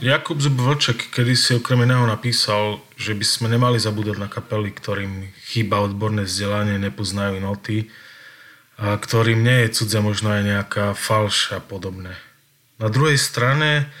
[0.00, 5.28] Jakub Vlček kedy si okrem iného napísal, že by sme nemali zabúdať na kapely, ktorým
[5.44, 7.92] chýba odborné vzdelanie, nepoznajú noty
[8.80, 12.16] a ktorým nie je cudzia možno aj nejaká falš a podobné.
[12.80, 13.92] Na druhej strane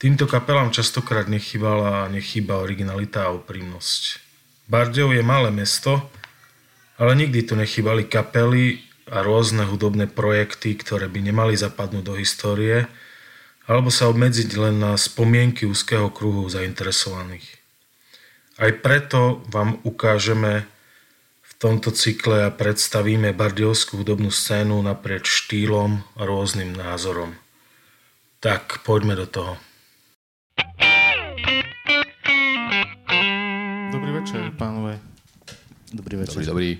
[0.00, 4.24] týmto kapelám častokrát nechýbala a nechýba originalita a úprimnosť.
[4.72, 6.08] Bardejov je malé mesto,
[6.96, 8.80] ale nikdy tu nechýbali kapely
[9.12, 12.88] a rôzne hudobné projekty, ktoré by nemali zapadnúť do histórie–
[13.64, 17.46] alebo sa obmedziť len na spomienky úzkeho kruhu zainteresovaných.
[18.60, 20.68] Aj preto vám ukážeme
[21.42, 27.34] v tomto cykle a predstavíme bardiovskú hudobnú scénu naprieč štýlom a rôznym názorom.
[28.44, 29.56] Tak, poďme do toho.
[33.90, 35.00] Dobrý večer, pánové.
[35.88, 36.44] Dobrý večer.
[36.44, 36.70] Dobrý, dobrý.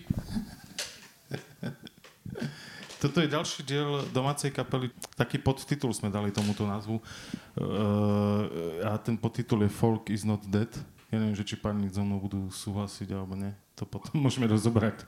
[3.05, 4.89] Toto je ďalší diel domácej kapely.
[5.13, 7.05] Taký podtitul sme dali tomuto názvu.
[7.53, 10.73] Uh, a ten podtitul je Folk is not dead.
[11.13, 13.53] Ja neviem, že či páni so mnou budú súhlasiť alebo nie.
[13.77, 15.05] To potom môžeme rozobrať.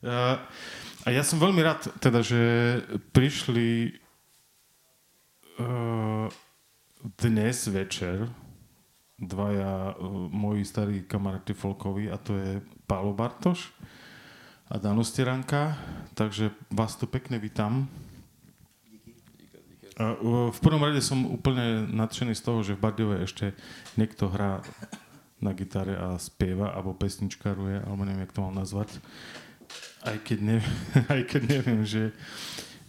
[0.00, 0.40] uh,
[1.04, 2.40] a ja som veľmi rád, teda, že
[3.12, 4.00] prišli
[5.60, 6.32] uh,
[7.20, 8.32] dnes večer
[9.20, 13.76] dvaja uh, moji starí kamaráti folkovi a to je Pálo Bartoš
[14.68, 15.80] a Dano Steranka,
[16.12, 17.88] takže vás tu pekne vítam.
[20.52, 23.56] V prvom rade som úplne nadšený z toho, že v Bardiove ešte
[23.96, 24.60] niekto hrá
[25.40, 28.92] na gitare a spieva, alebo pesničkaruje, alebo neviem, jak to mám nazvať.
[30.04, 30.76] Aj keď, neviem,
[31.16, 32.12] aj keď neviem, že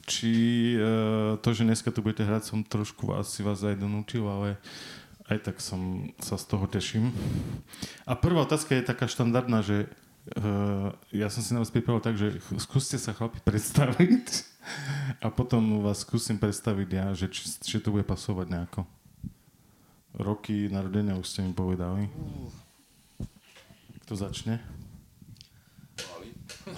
[0.04, 0.34] či
[0.76, 4.60] uh, to, že dneska tu budete hrať, som trošku vás, si vás aj donúčil, ale
[5.32, 7.16] aj tak som sa z toho teším.
[8.04, 9.88] A prvá otázka je taká štandardná, že
[10.30, 14.46] Uh, ja som si na vás pripravil tak, že skúste sa chlapi predstaviť
[15.26, 18.86] a potom vás skúsim predstaviť ja, že či, či to bude pasovať nejako.
[20.20, 22.12] Roky narodenia už ste mi povedali.
[24.06, 24.62] Kto začne?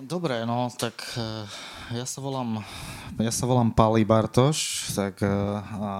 [0.00, 1.44] Dobre, no tak uh,
[1.92, 2.64] ja sa volám
[3.20, 5.92] ja sa volám Pali Bartoš, tak uh, a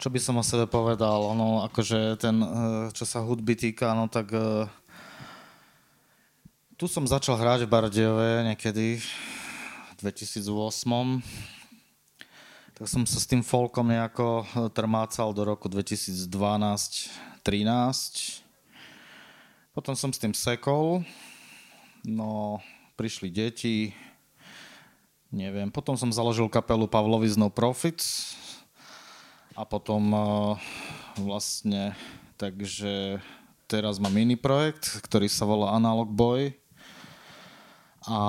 [0.00, 2.36] čo by som o sebe povedal, no akože ten,
[2.92, 4.36] čo sa hudby týka, no tak
[6.84, 10.44] tu som začal hrať v Bardejove niekedy v 2008.
[12.76, 17.08] Tak som sa s tým folkom nejako trmácal do roku 2012-13.
[19.72, 21.00] Potom som s tým sekol.
[22.04, 22.60] No,
[23.00, 23.96] prišli deti.
[25.32, 25.72] Neviem.
[25.72, 28.36] Potom som založil kapelu Pavloviz No Profits.
[29.56, 30.60] A potom uh,
[31.16, 31.96] vlastne,
[32.36, 33.24] takže
[33.72, 36.60] teraz mám iný projekt, ktorý sa volá Analog Boy
[38.04, 38.20] a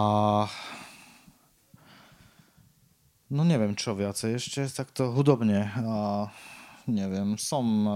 [3.28, 5.68] no neviem čo viacej ešte, takto hudobne.
[5.84, 6.31] A
[6.88, 7.96] neviem, som uh,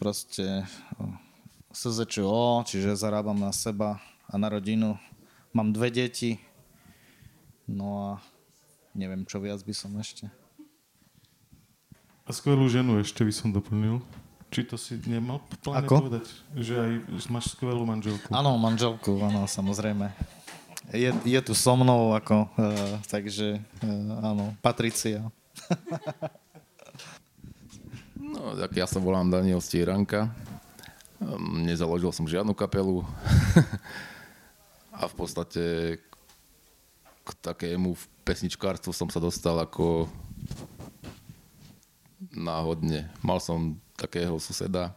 [0.00, 0.64] proste
[0.96, 1.12] uh,
[1.72, 4.96] SZČO, čiže zarábam na seba a na rodinu.
[5.52, 6.40] Mám dve deti,
[7.68, 8.08] no a
[8.96, 10.32] neviem, čo viac by som ešte.
[12.28, 14.04] A skvelú ženu ešte by som doplnil.
[14.48, 16.24] Či to si nemal pláne povedať?
[16.56, 16.92] Že aj
[17.28, 18.32] máš skvelú manželku.
[18.32, 20.37] Áno, manželku, áno, samozrejme
[20.92, 25.28] je, je tu so mnou, ako, uh, takže uh, áno, Patricia.
[28.32, 30.32] no, tak ja sa volám Daniel Stieranka.
[31.18, 33.04] Um, nezaložil som žiadnu kapelu.
[34.98, 35.64] a v podstate
[37.22, 37.94] k takému
[38.24, 40.08] pesničkárstvu som sa dostal ako
[42.32, 43.12] náhodne.
[43.20, 44.96] Mal som takého suseda,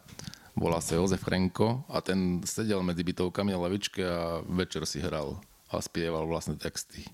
[0.56, 5.38] volá sa Jozef Chrenko a ten sedel medzi bytovkami na lavičke a večer si hral
[5.72, 7.08] a spieval vlastné texty.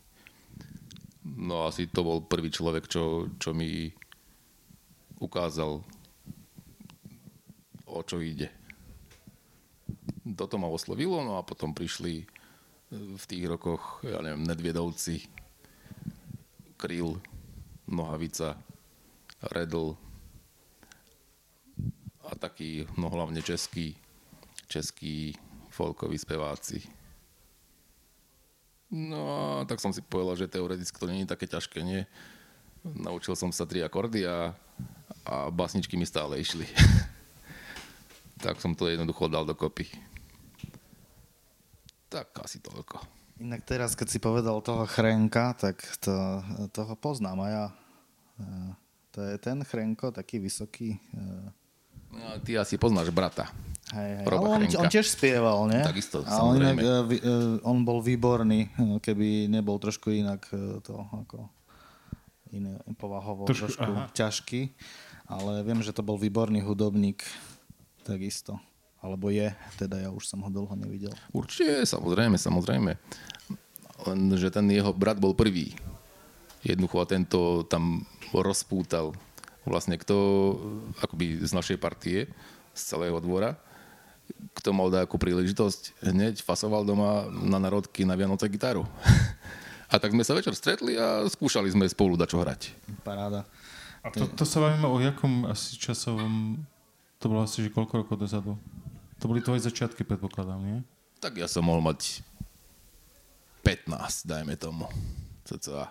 [1.23, 3.95] No asi to bol prvý človek, čo, čo mi
[5.23, 5.83] ukázal,
[7.87, 8.51] o čo ide.
[10.29, 12.27] Toto ma oslovilo, no a potom prišli
[12.93, 15.29] v tých rokoch, ja neviem, Nedviedovci,
[16.81, 17.21] Kryl,
[17.89, 18.57] Nohavica,
[19.55, 19.97] Redl
[22.29, 23.97] a takí, no hlavne českí,
[24.69, 25.37] českí
[25.73, 26.98] folkoví speváci.
[28.89, 32.09] No, tak som si povedal, že teoreticky to nie je také ťažké, nie?
[32.85, 34.57] Naučil som sa tri akordy a,
[35.29, 36.65] a basničky mi stále išli.
[38.45, 39.93] tak som to jednoducho dal dokopy.
[42.09, 43.05] Tak asi toľko.
[43.45, 46.41] Inak teraz, keď si povedal toho chrenka, tak to,
[46.73, 47.67] toho poznám a ja.
[48.41, 48.47] E,
[49.13, 50.97] to je ten chrenko, taký vysoký.
[52.13, 52.17] E.
[52.17, 53.51] No, ty asi poznáš brata.
[53.89, 54.25] Hej, hej.
[54.29, 55.81] Ale on, on tiež spieval, nie?
[55.81, 58.69] Takisto, a on, inak, uh, on bol výborný,
[59.01, 60.45] keby nebol trošku inak
[60.85, 61.49] to ako
[62.53, 64.09] iný povahovo Trošku, trošku, aha.
[64.13, 64.61] ťažký,
[65.29, 67.25] ale viem, že to bol výborný hudobník
[68.05, 68.57] takisto.
[68.99, 71.15] Alebo je, teda ja už som ho dlho nevidel.
[71.31, 72.99] Určite, samozrejme, samozrejme.
[74.11, 75.79] Len, že ten jeho brat bol prvý.
[76.67, 78.03] Jednoducho a tento tam
[78.35, 79.15] rozpútal
[79.69, 80.17] vlastne kto,
[81.05, 82.29] akoby z našej partie,
[82.73, 83.57] z celého dvora,
[84.59, 88.85] kto mal nejakú príležitosť, hneď fasoval doma na narodky na Vianoce gitaru.
[89.93, 92.77] A tak sme sa večer stretli a skúšali sme spolu dačo hrať.
[93.01, 93.49] Paráda.
[94.05, 96.61] A to, to sa bavíme o jakom asi časovom...
[97.25, 98.61] To bolo asi, že koľko rokov dozadu?
[99.17, 100.85] To boli tvoje začiatky, predpokladám, nie?
[101.25, 102.21] Tak ja som mohol mať
[103.65, 104.93] 15, dajme tomu.
[105.49, 105.89] Cca.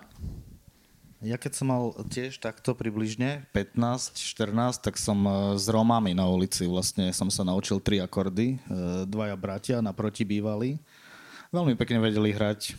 [1.18, 6.30] Ja keď som mal tiež takto približne 15, 14, tak som e, s Romami na
[6.30, 8.62] ulici vlastne som sa naučil tri akordy.
[8.62, 10.78] E, Dvaja bratia naproti bývali.
[11.50, 12.78] Veľmi pekne vedeli hrať.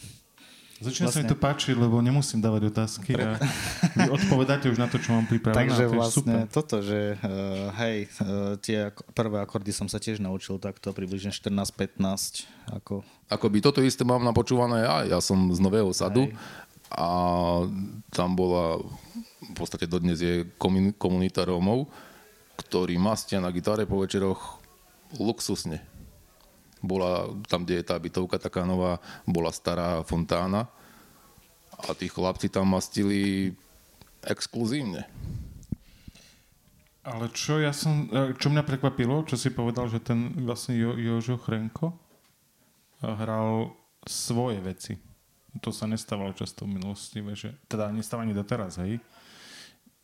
[0.79, 3.35] Začína sa mi Vlastne- to páčiť, lebo nemusím dávať otázky a
[3.99, 5.59] vy odpovedáte už na to, čo mám pripravené.
[5.59, 6.55] Takže to vlastne super.
[6.55, 11.35] toto, že uh, hej, uh, tie ak- prvé akordy som sa tiež naučil takto približne
[11.35, 12.47] 14-15.
[12.79, 14.97] Ako, Ako by toto isté mám napočúvané ja.
[15.03, 16.31] Ja som z Nového sadu
[16.93, 17.09] a
[18.13, 18.81] tam bola,
[19.45, 21.89] v podstate dodnes je komun- komunita Rómov,
[22.59, 24.59] ktorí mastia na gitare po večeroch
[25.17, 25.85] luxusne.
[26.81, 30.71] Bola tam, kde je tá bytovka taká nová, bola stará fontána
[31.75, 33.53] a tí chlapci tam mastili
[34.27, 35.07] exkluzívne.
[37.09, 40.93] Ale čo ja som, e, čo mňa prekvapilo, čo si povedal, že ten vlastne jo,
[40.93, 41.97] Jožo Chrenko e,
[43.09, 43.73] hral
[44.05, 45.08] svoje veci.
[45.65, 49.01] To sa nestávalo často v minulosti, že, teda nestáva ani doteraz, hej.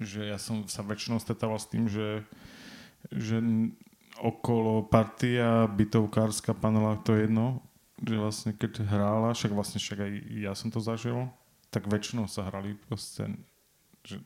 [0.01, 2.25] Že ja som sa väčšinou stretával s tým, že,
[3.13, 3.39] že
[4.19, 7.63] okolo partia, bytovkárska panela, to je jedno,
[8.03, 10.13] že vlastne keď hrála, však vlastne však aj
[10.43, 11.31] ja som to zažil,
[11.71, 13.31] tak väčšinou sa hrali proste,
[14.03, 14.23] že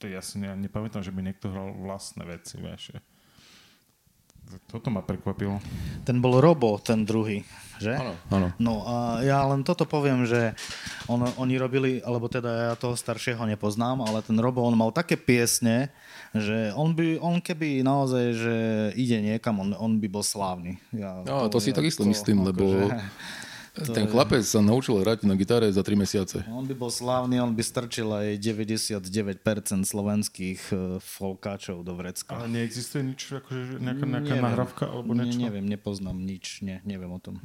[0.00, 2.96] to ja si ne, nepamätám, že by niekto hral vlastné veci, vieš.
[4.66, 5.58] Toto ma prekvapilo.
[6.02, 7.42] ten bol Robo, ten druhý,
[7.78, 7.94] že?
[7.94, 8.48] Áno, áno.
[8.56, 10.54] No a ja len toto poviem, že
[11.06, 15.14] on, oni robili, alebo teda ja toho staršieho nepoznám, ale ten Robo, on mal také
[15.14, 15.90] piesne,
[16.30, 18.56] že on by, on keby naozaj, že
[18.94, 20.78] ide niekam, on, on by bol slávny.
[20.90, 23.02] Ja, No, to si takisto myslím, lebo akože-
[23.72, 26.42] ten chlapec sa naučil hrať na gitare za 3 mesiace.
[26.50, 29.40] On by bol slávny, on by strčil aj 99%
[29.82, 32.34] slovenských eh, folkáčov do vrecka.
[32.34, 34.44] Ale neexistuje nič, akože nejaká, nejaká Neviem.
[34.44, 35.38] nahrávka alebo Ne, niečo?
[35.38, 37.38] neviem, nepoznám nič, ne, neviem o tom.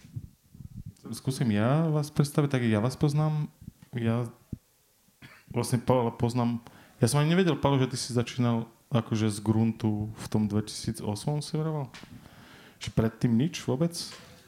[1.13, 3.45] Skúsim ja vás predstaviť, tak ja vás poznám.
[3.94, 4.25] Ja
[5.54, 5.78] vlastne
[6.18, 6.60] poznám.
[6.98, 11.06] Ja som ani nevedel, Paolo, že ty si začínal akože z gruntu v tom 2008
[11.39, 11.86] si vravel?
[12.81, 13.94] Že predtým nič vôbec?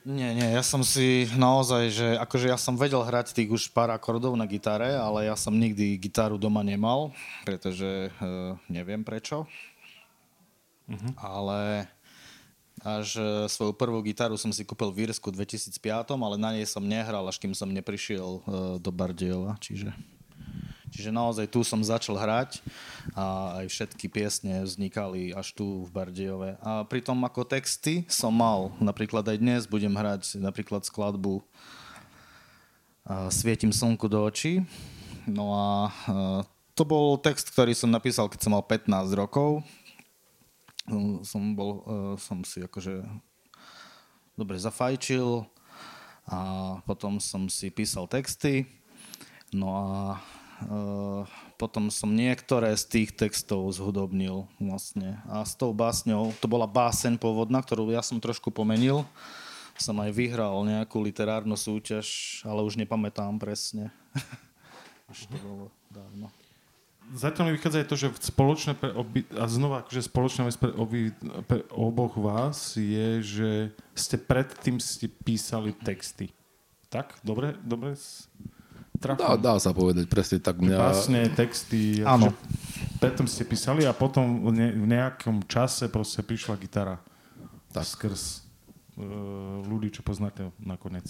[0.08, 3.92] Nie, nie, ja som si naozaj, že akože ja som vedel hrať tých už pár
[3.92, 7.12] akordov na gitare, ale ja som nikdy gitaru doma nemal,
[7.44, 9.44] pretože uh, neviem prečo.
[11.20, 11.92] Ale
[12.86, 15.76] až eh, svoju prvú gitaru som si kúpil v Írsku v 2005,
[16.14, 18.42] ale na nej som nehral, až kým som neprišiel eh,
[18.80, 19.92] do Bardejova, čiže...
[20.88, 22.64] Čiže naozaj tu som začal hrať
[23.12, 26.56] a aj všetky piesne vznikali až tu v Bardejove.
[26.64, 31.44] A pritom ako texty som mal, napríklad aj dnes budem hrať napríklad skladbu
[33.32, 34.68] Svietim slnku do očí.
[35.24, 35.68] No a
[36.76, 39.64] to bol text, ktorý som napísal, keď som mal 15 rokov.
[41.24, 43.04] Som, bol, e, som si akože
[44.40, 45.44] dobre zafajčil
[46.28, 46.40] a
[46.88, 48.68] potom som si písal texty.
[49.52, 49.88] No a
[51.62, 55.22] potom som niektoré z tých textov zhudobnil vlastne.
[55.30, 59.06] A s tou básňou, to bola báseň pôvodná, ktorú ja som trošku pomenil.
[59.78, 63.94] Som aj vyhral nejakú literárnu súťaž, ale už nepamätám presne.
[65.14, 66.34] už to bolo dávno.
[67.08, 70.76] Zatiaľ mi vychádza aj to, že spoločné pre obi, a znova akože spoločná vec pre,
[70.76, 71.16] obi,
[71.48, 73.50] pre oboch vás je, že
[73.96, 76.36] ste predtým ste písali texty.
[76.92, 77.24] Tak?
[77.24, 77.56] Dobre?
[77.64, 77.96] Dobre?
[78.98, 80.58] S- Dá, dá sa povedať presne tak.
[80.58, 82.02] Mňa, Básne, texty.
[82.02, 82.34] Áno.
[82.98, 86.98] Predtým ste písali a potom v, ne, v nejakom čase proste prišla gitara.
[87.70, 87.86] Tak.
[87.86, 88.42] Skrz
[88.98, 91.06] uh, ľudí, čo poznáte nakoniec.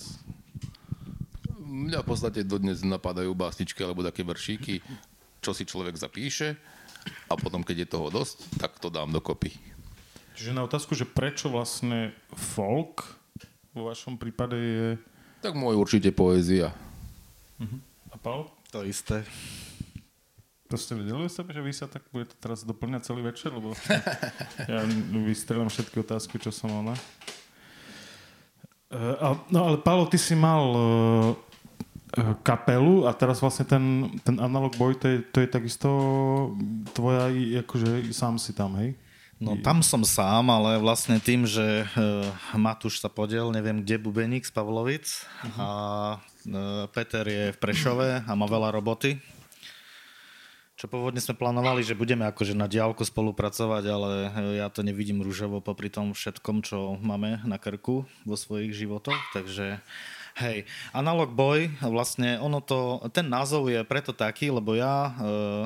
[1.57, 4.83] mňa v podstate dodnes napadajú básničky alebo také veršíky,
[5.39, 6.55] čo si človek zapíše
[7.27, 9.55] a potom, keď je toho dosť, tak to dám dokopy.
[10.35, 13.15] Čiže na otázku, že prečo vlastne folk
[13.71, 14.87] vo vašom prípade je...
[15.39, 16.73] Tak môj určite poézia.
[18.13, 18.49] A Paul?
[18.71, 19.25] To isté.
[20.67, 23.71] To ste vedeli o sebe, že vy sa tak budete teraz doplňať celý večer, lebo
[24.71, 24.83] ja
[25.23, 26.95] vystrelám všetky otázky, čo som mal na.
[28.87, 33.83] Uh, a, no ale Paolo, ty si mal uh, kapelu a teraz vlastne ten,
[34.23, 35.89] ten analog boy, to je, to je takisto
[36.91, 37.31] tvoja,
[37.63, 38.95] akože sám si tam, hej?
[39.37, 44.49] No tam som sám, ale vlastne tým, že uh, Matúš sa podiel, neviem kde, Bubeník
[44.49, 45.57] z Pavlovic uh-huh.
[45.61, 45.69] a
[46.17, 49.21] uh, Peter je v Prešove a má veľa roboty.
[50.77, 54.09] Čo pôvodne sme plánovali, že budeme akože na diálku spolupracovať, ale
[54.61, 59.81] ja to nevidím rúžovo popri tom všetkom, čo máme na krku vo svojich životoch, takže
[60.37, 65.65] Hej, Analog Boy, vlastne ono to, ten názov je preto taký, lebo ja uh,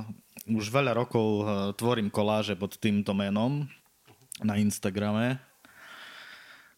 [0.50, 1.46] už veľa rokov uh,
[1.78, 3.70] tvorím koláže pod týmto menom
[4.42, 5.38] na Instagrame.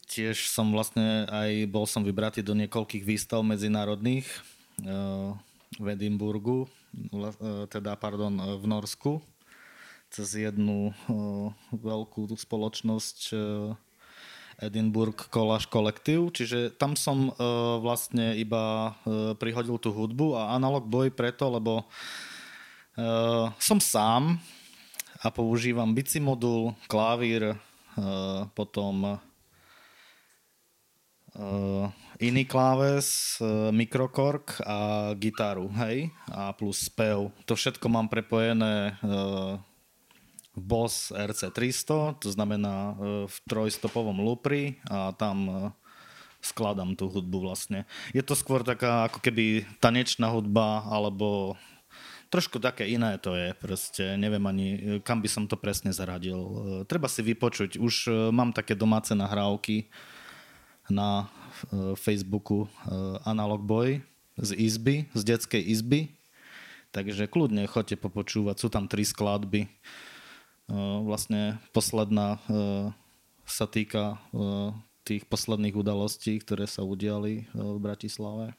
[0.09, 4.27] Tiež som vlastne aj, bol som vybratý do niekoľkých výstav medzinárodných
[4.83, 5.31] uh,
[5.79, 9.23] v Edimburgu, uh, teda pardon, v Norsku
[10.13, 10.93] cez jednu
[11.73, 13.33] veľkú spoločnosť
[14.61, 17.33] Edinburgh Collage Collective, čiže tam som
[17.81, 18.93] vlastne iba
[19.41, 21.89] prihodil tú hudbu a Analog Boy preto, lebo
[22.97, 24.39] uh, som sám
[25.23, 29.17] a používam bici modul, klavír, uh, potom
[31.33, 31.87] uh,
[32.19, 37.31] iný kláves, uh, mikrokork a gitaru, hej, a plus spev.
[37.45, 39.57] To všetko mám prepojené uh,
[40.53, 45.53] Boss RC300, to znamená e, v trojstopovom loopri a tam e,
[46.45, 47.89] skladám tú hudbu vlastne.
[48.13, 51.57] Je to skôr taká ako keby tanečná hudba alebo
[52.33, 54.17] trošku také iné to je, proste.
[54.17, 54.67] Neviem ani
[55.05, 56.41] kam by som to presne zaradil.
[56.41, 56.53] E,
[56.89, 59.93] treba si vypočuť, už mám také domáce nahrávky
[60.89, 61.29] na
[61.95, 62.65] Facebooku
[63.23, 64.01] Analog Boy
[64.35, 66.11] z izby, z detskej izby,
[66.89, 69.69] takže kľudne chodte popočúvať, sú tam tri skladby.
[71.05, 72.41] Vlastne posledná
[73.45, 74.17] sa týka
[75.05, 78.57] tých posledných udalostí, ktoré sa udiali v Bratislave.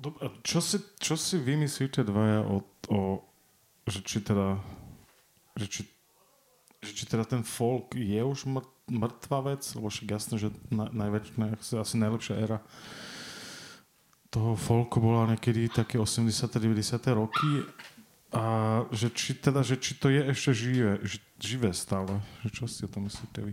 [0.00, 2.98] Dobre, čo si, čo si vymyslíte dvaja o, o
[3.84, 4.56] že či teda
[5.60, 5.82] že či,
[6.80, 8.48] že či teda ten folk je už
[8.88, 12.64] mŕtva vec, lebo však jasné, že na, najväčšia, asi najlepšia éra
[14.30, 17.66] toho folku bola niekedy také 80 90 roky
[18.30, 18.42] a
[18.94, 21.02] že či teda, že či to je ešte živé,
[21.42, 22.22] živé stále.
[22.46, 23.52] Že čo si o tom myslíte vy?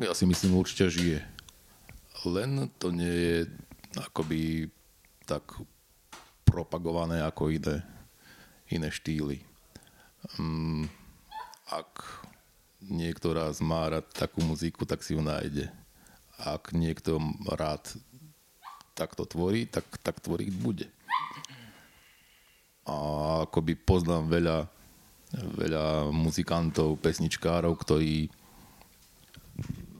[0.00, 1.20] Ja si myslím, určite žije.
[2.24, 3.38] Len to nie je
[4.00, 4.72] akoby
[5.26, 5.42] tak
[6.46, 7.82] propagované ako iné,
[8.70, 9.42] iné štýly.
[10.38, 10.86] Um,
[11.66, 12.06] ak
[12.80, 15.66] niekto raz má rád takú muziku, tak si ju nájde.
[16.38, 17.18] Ak niekto
[17.50, 17.82] rád
[18.94, 20.86] takto tvorí, tak, tak tvoriť bude
[22.86, 22.94] a
[23.44, 24.58] akoby poznám veľa,
[25.58, 28.30] veľa muzikantov, pesničkárov, ktorí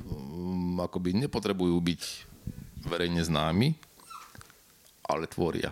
[0.06, 2.02] um, akoby nepotrebujú byť
[2.86, 3.74] verejne známi,
[5.06, 5.70] ale tvoria.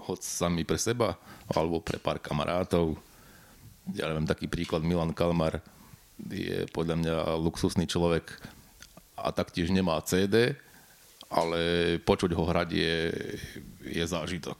[0.00, 1.16] Hoď sami pre seba,
[1.52, 2.96] alebo pre pár kamarátov.
[3.92, 5.60] Ja neviem, taký príklad Milan Kalmar
[6.16, 8.32] je podľa mňa luxusný človek
[9.18, 10.56] a taktiež nemá CD,
[11.28, 11.60] ale
[12.00, 12.96] počuť ho hrať je,
[13.90, 14.58] je zážitok.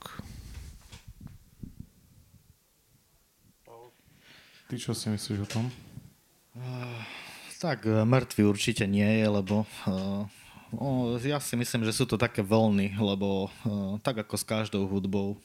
[4.64, 5.64] Ty čo si myslíš o tom?
[6.56, 6.98] Uh,
[7.60, 10.24] tak eh, mŕtvy určite nie je, lebo uh,
[10.78, 14.86] oh, ja si myslím, že sú to také vlny, lebo uh, tak ako s každou
[14.86, 15.38] hudbou.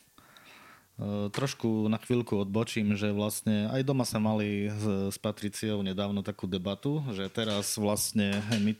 [1.00, 6.19] Uh, trošku na chvíľku odbočím, že vlastne aj doma sa mali s, s Patriciou nedávno
[6.19, 8.75] takú debatu, že teraz vlastne my,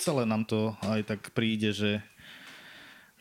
[0.00, 2.00] celé nám to aj tak príde, že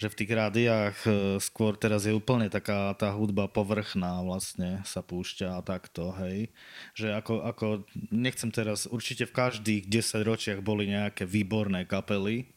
[0.04, 5.00] že v tých rádiách e, skôr teraz je úplne taká tá hudba povrchná vlastne sa
[5.00, 6.52] púšťa a takto, hej.
[6.92, 7.66] Že ako, ako,
[8.12, 12.52] nechcem teraz, určite v každých 10 ročiach boli nejaké výborné kapely,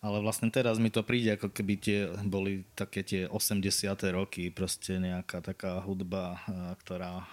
[0.00, 3.68] ale vlastne teraz mi to príde, ako keby tie boli také tie 80.
[4.16, 7.28] roky, proste nejaká taká hudba, e, ktorá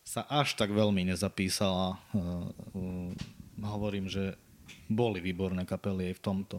[0.00, 2.00] sa až tak veľmi nezapísala.
[2.16, 2.24] E,
[3.60, 4.40] hovorím, že
[4.88, 6.56] boli výborné kapely aj v tomto.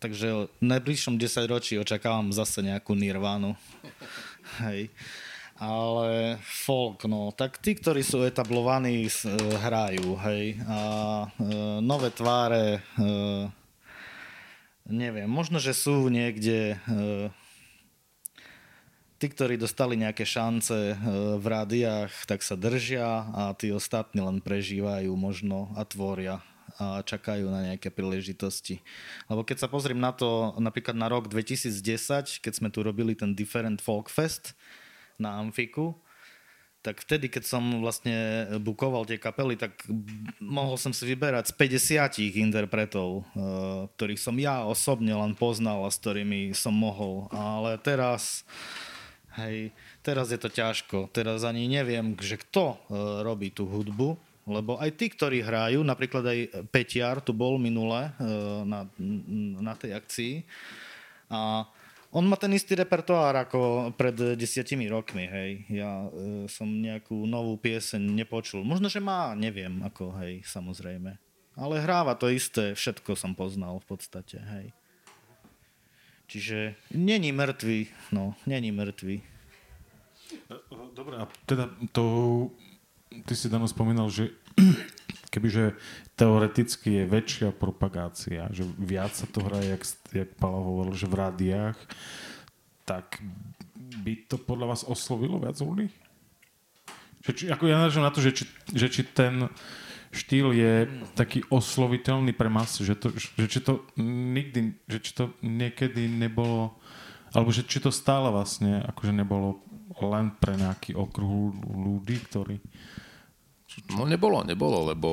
[0.00, 3.52] Takže v najbližšom 10 ročí očakávam zase nejakú nirvánu.
[4.64, 4.88] Hej.
[5.60, 9.28] Ale folk, no, tak tí, ktorí sú etablovaní, e,
[9.60, 10.56] hrajú, hej.
[10.64, 10.80] A
[11.28, 11.44] e,
[11.84, 13.12] nové tváre, e,
[14.88, 17.28] neviem, možno, že sú niekde e,
[19.20, 20.96] tí, ktorí dostali nejaké šance e,
[21.36, 26.40] v rádiách, tak sa držia a tí ostatní len prežívajú možno a tvoria
[26.80, 28.80] a čakajú na nejaké príležitosti.
[29.28, 33.36] Lebo keď sa pozriem na to, napríklad na rok 2010, keď sme tu robili ten
[33.36, 34.56] Different Folk Fest
[35.20, 35.92] na Amfiku,
[36.80, 39.84] tak vtedy, keď som vlastne bukoval tie kapely, tak
[40.40, 41.76] mohol som si vyberať z
[42.32, 47.28] 50 interpretov, uh, ktorých som ja osobne len poznal a s ktorými som mohol.
[47.36, 48.48] Ale teraz,
[49.36, 51.12] hej, teraz je to ťažko.
[51.12, 54.16] Teraz ani neviem, že kto uh, robí tú hudbu,
[54.50, 56.38] lebo aj tí, ktorí hrajú, napríklad aj
[56.74, 58.84] Peťar tu bol minule uh, na,
[59.62, 60.34] na tej akcii
[61.30, 61.64] a
[62.10, 65.50] on má ten istý repertoár ako pred desiatimi rokmi, hej.
[65.70, 68.66] Ja e, som nejakú novú pieseň nepočul.
[68.66, 71.14] Možno, že má, neviem, ako, hej, samozrejme.
[71.54, 74.74] Ale hráva to isté, všetko som poznal v podstate, hej.
[76.26, 79.22] Čiže není mŕtvý, no, není mŕtvý.
[80.94, 82.06] Dobre, a teda to,
[83.10, 84.34] ty si Dano spomínal, že
[85.34, 85.78] kebyže
[86.14, 89.82] teoreticky je väčšia propagácia, že viac sa to hraje, jak,
[90.14, 91.78] jak Pala hovoril, že v rádiách,
[92.86, 93.22] tak
[94.02, 95.90] by to podľa vás oslovilo viac ľudí?
[97.20, 99.50] Že či, ako ja narážam na to, že či, že či ten
[100.10, 100.74] štýl je
[101.14, 106.74] taký osloviteľný pre masy, že, to, že či to nikdy, že či to niekedy nebolo,
[107.30, 109.62] alebo že či to stále vlastne akože nebolo
[109.98, 112.56] len pre nejaký okruh ľudí, ktorí...
[113.94, 115.10] No nebolo, nebolo, lebo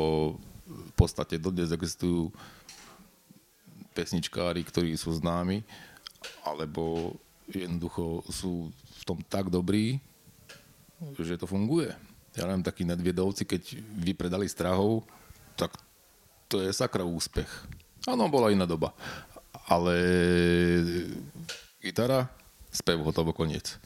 [0.66, 2.30] v podstate dodnes existujú
[3.98, 5.66] pesničkári, ktorí sú známi,
[6.46, 7.16] alebo
[7.50, 9.98] jednoducho sú v tom tak dobrí,
[11.18, 11.94] že to funguje.
[12.38, 15.06] Ja neviem, takí nedviedovci, keď vypredali strahov,
[15.58, 15.74] tak
[16.46, 17.50] to je sakra úspech.
[18.06, 18.94] Áno, bola iná doba.
[19.68, 19.98] Ale
[21.82, 22.30] gitara,
[22.70, 23.82] spev, hotovo, koniec.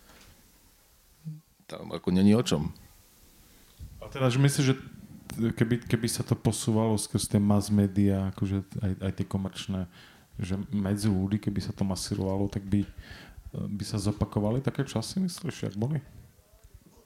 [1.71, 2.75] Tam ako není o čom.
[4.03, 4.75] A teda, že myslíš, že
[5.55, 9.81] keby, keby sa to posúvalo skrz tie mass media, akože aj, aj tie komerčné,
[10.35, 12.83] že medzi ľudí, keby sa to masírovalo, tak by,
[13.55, 16.03] by sa zopakovali také časy, myslíš, jak boli?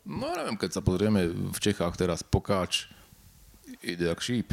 [0.01, 2.89] No neviem, keď sa pozrieme v Čechách teraz pokáč
[3.85, 4.49] ide jak šíp.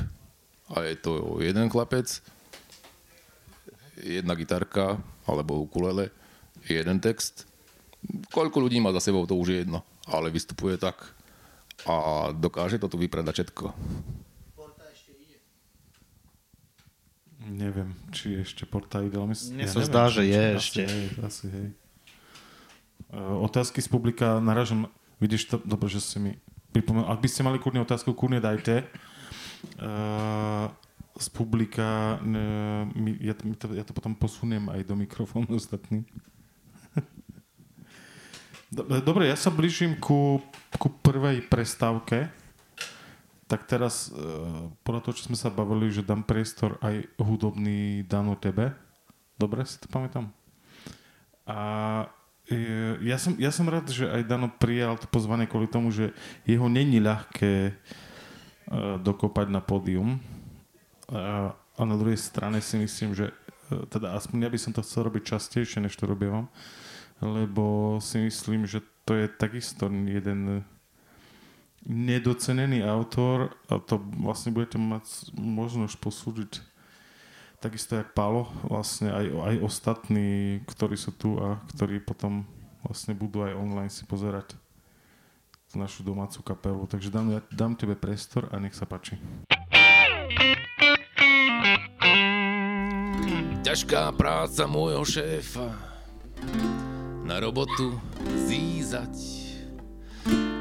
[0.72, 2.08] A je to jeden klapec,
[4.00, 4.96] jedna gitarka
[5.28, 6.08] alebo ukulele,
[6.64, 7.44] jeden text.
[8.32, 9.84] Koľko ľudí má za sebou, to už je jedno.
[10.06, 11.14] Ale vystupuje tak,
[11.86, 13.74] a dokáže to tu vypredať všetko.
[17.42, 19.58] Neviem, či ešte Porta ide, ale myslím...
[19.58, 20.82] Mne ja sa zdá, že je asi, ešte.
[20.86, 21.68] Hej, asi, hej.
[23.10, 24.86] Uh, otázky z publika, naražam,
[25.18, 26.32] vidíš to, dobre, že si mi
[26.70, 27.10] pripomenul.
[27.10, 28.86] Ak by ste mali kúrne otázku, kúrne dajte.
[29.82, 30.70] Uh,
[31.18, 36.06] z publika, uh, my, ja, to, ja to potom posuniem aj do mikrofónu ostatný.
[38.72, 40.40] Dobre, ja sa blížim ku,
[40.80, 42.32] ku prvej prestávke.
[43.44, 44.16] Tak teraz, e,
[44.80, 48.72] podľa toho, čo sme sa bavili, že dám priestor aj hudobný Dano tebe.
[49.36, 50.32] Dobre, si to pamätám.
[51.44, 51.60] A
[52.48, 56.16] e, ja som, ja som rád, že aj Dano prijal to pozvanie kvôli tomu, že
[56.48, 57.72] jeho není ľahké e,
[59.04, 60.16] dokopať na pódium.
[61.12, 63.36] A, na druhej strane si myslím, že
[63.92, 66.48] teda aspoň ja by som to chcel robiť častejšie, než to robievam
[67.22, 70.66] lebo si myslím, že to je takisto jeden
[71.86, 76.52] nedocenený autor a to vlastne budete mať možnosť posúdiť
[77.62, 82.42] takisto jak Palo, vlastne aj, aj ostatní, ktorí sú tu a ktorí potom
[82.82, 84.58] vlastne budú aj online si pozerať
[85.78, 86.82] našu domácu kapelu.
[86.90, 89.16] Takže dám, ja dám tebe priestor a nech sa páči.
[93.62, 95.70] Ťažká práca môjho šéfa
[97.22, 97.94] na robotu
[98.50, 99.14] zízať.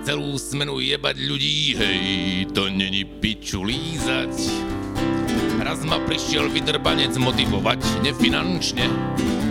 [0.02, 2.02] Celú smenu jebať ľudí, hej,
[2.54, 4.34] to není piču lízať.
[5.62, 8.90] Raz ma prišiel vydrbanec motivovať nefinančne,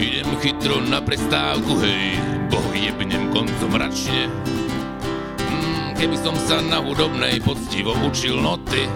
[0.03, 2.19] idem chytro na prestávku, hej,
[2.51, 4.27] boh jebnem koncom račne.
[5.39, 8.91] Mm, keby som sa na hudobnej poctivo učil noty,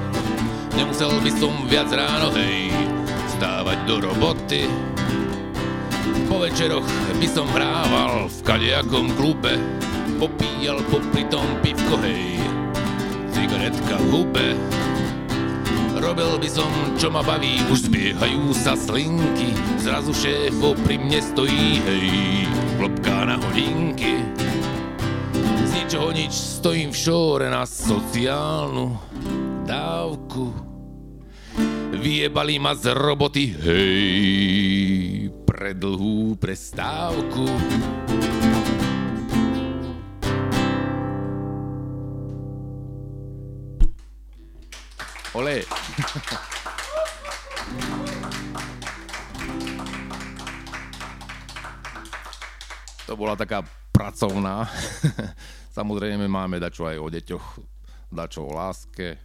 [0.74, 2.74] nemusel by som viac ráno, hej,
[3.38, 4.94] stávať do roboty.
[6.35, 6.90] Po večeroch
[7.23, 9.55] by som hrával v kadejakom klube.
[10.18, 12.42] Popíjal popri tom pivko, hej
[13.31, 14.49] Cigaretka v hube.
[15.94, 16.66] Robil by som,
[16.99, 19.55] čo ma baví Už zbiehajú sa slinky.
[19.79, 22.11] Zrazu šéfo pri mne stojí, hej
[22.83, 24.18] Klopká na hodinky.
[25.38, 28.99] Z ničoho nič stojím v šóre na sociálnu
[29.70, 30.51] dávku.
[31.94, 35.24] Vyjebali ma z roboty, hej
[35.64, 37.48] pre dlhú prestávku.
[45.33, 45.64] Ole.
[53.09, 54.68] To bola taká pracovná.
[55.81, 57.46] Samozrejme máme dačo aj o deťoch,
[58.12, 59.16] dačo o láske.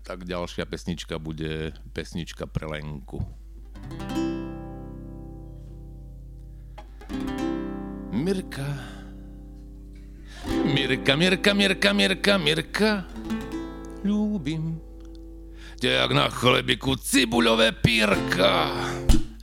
[0.00, 3.20] Tak ďalšia pesnička bude pesnička pre Lenku.
[8.12, 8.68] Mirka.
[10.48, 12.90] Mirka, Mirka, Mirka, Mirka, Mirka.
[14.04, 14.88] Ľúbim
[15.78, 18.74] ťa jak na chlebiku cibuľové pírka.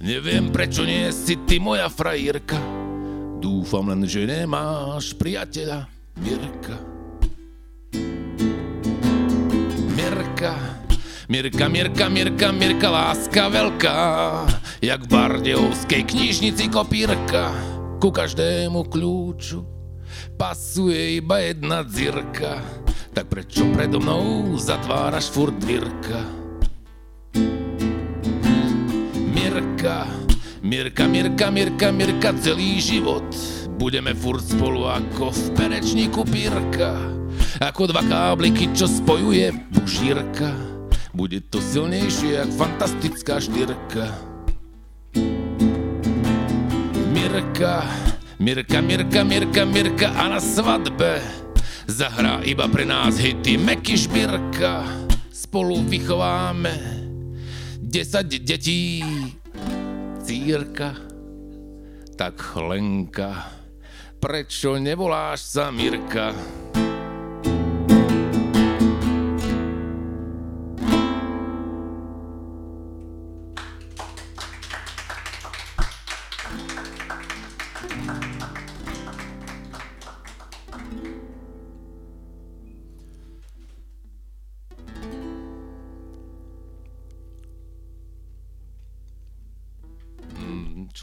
[0.04, 2.60] Neviem, prečo nie si ty moja frajírka.
[3.39, 5.88] Dúfam len, že nemáš priateľa
[6.19, 6.78] Mirka.
[9.95, 10.54] Mirka,
[11.32, 13.97] Mirka, Mirka, Mirka, Mirka, láska veľká,
[14.82, 17.52] jak v Bardejovskej knižnici kopírka.
[18.00, 19.64] Ku každému kľúču
[20.36, 22.60] pasuje iba jedna dzirka,
[23.16, 26.20] tak prečo predo mnou zatváraš furt dvírka?
[29.32, 30.08] Mirka,
[30.60, 33.24] Mirka, Mirka, Mirka, Mirka, celý život
[33.76, 36.96] Budeme furt spolu ako v perečníku pírka
[37.60, 40.52] Ako dva kábliky, čo spojuje bužírka
[41.16, 44.35] Bude to silnejšie, jak fantastická štyrka
[47.15, 47.88] Mirka,
[48.43, 51.23] Mirka, Mirka, Mirka, Mirka a na svadbe
[51.88, 54.84] Zahrá iba pre nás hity Meky Šbírka
[55.32, 56.75] Spolu vychováme
[57.80, 58.99] 10 detí.
[60.28, 60.91] Círka
[62.19, 63.47] Tak Lenka
[64.19, 66.36] Prečo nevoláš sa Mirka?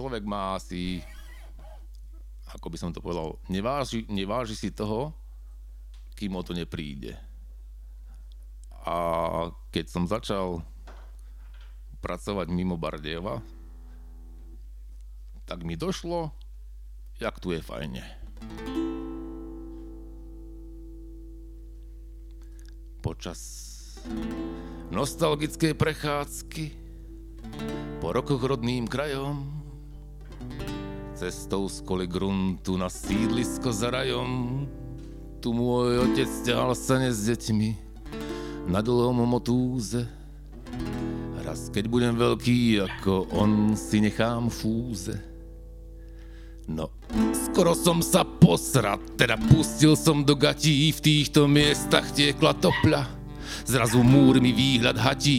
[0.02, 0.98] Človek má asi,
[2.50, 5.14] ako by som to povedal, neváži, neváži si toho,
[6.18, 7.14] kým o to nepríde.
[8.82, 8.94] A
[9.70, 10.66] keď som začal
[12.02, 13.46] pracovať mimo Bardejova,
[15.46, 16.34] tak mi došlo,
[17.22, 18.02] jak tu je fajne.
[23.06, 23.38] Počas
[24.90, 26.64] nostalgickej prechádzky
[28.02, 29.61] po rokoch rodným krajom
[31.22, 34.66] Cestou z gruntu na sídlisko za rajom
[35.38, 37.70] Tu môj otec ťahal sane s deťmi
[38.66, 40.02] Na dlhom motúze
[41.46, 45.14] Raz keď budem veľký ako on si nechám fúze
[46.66, 46.90] No,
[47.30, 53.02] skoro som sa posrat, teda pustil som do gatí v týchto miestach tiekla topľa.
[53.66, 55.38] Zrazu múr mi výhľad hatí,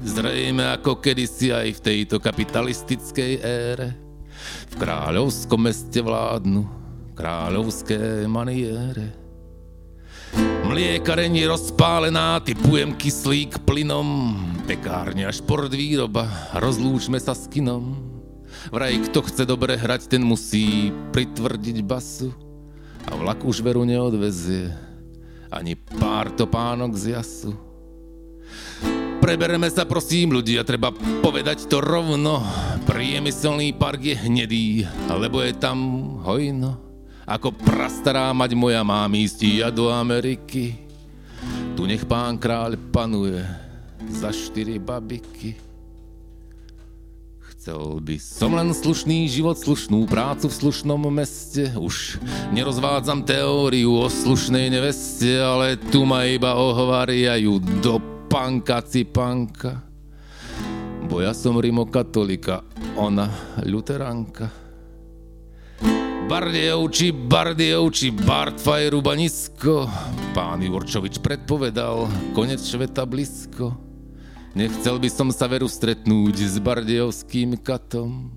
[0.00, 4.05] zrejme ako kedysi aj v tejto kapitalistickej ére.
[4.72, 6.66] V kráľovskom meste vládnu
[7.16, 9.16] kráľovské maniere.
[10.68, 14.36] Mliekarenie rozpálená, typujem kyslík plynom,
[14.68, 17.96] pekárňa, šport, výroba, rozlúčme sa s kinom.
[18.68, 22.34] Vraj, kto chce dobre hrať, ten musí pritvrdiť basu
[23.06, 24.74] a vlak už veru neodvezie
[25.48, 27.54] ani pár topánok z jasu.
[29.26, 32.46] Prebereme sa prosím ľudia, treba povedať to rovno.
[32.86, 35.78] Priemyselný park je hnedý, lebo je tam
[36.22, 36.78] hojno.
[37.26, 40.78] Ako prastará mať moja mám ísť ja do Ameriky.
[41.74, 43.42] Tu nech pán kráľ panuje
[44.14, 45.58] za štyri babiky.
[47.50, 51.74] Chcel by som len slušný život, slušnú prácu v slušnom meste.
[51.74, 52.22] Už
[52.54, 59.82] nerozvádzam teóriu o slušnej neveste, ale tu ma iba ohovariajú do panka, cipanka.
[61.06, 62.66] Bo ja som rimokatolika,
[62.98, 63.30] ona
[63.62, 64.50] luteranka.
[66.26, 69.86] Bardievči, Bardievči, Bartfaj, Rubanisko.
[70.34, 73.78] Pán Jurčovič predpovedal, konec sveta blisko.
[74.58, 78.34] Nechcel by som sa veru stretnúť s Bardievským katom.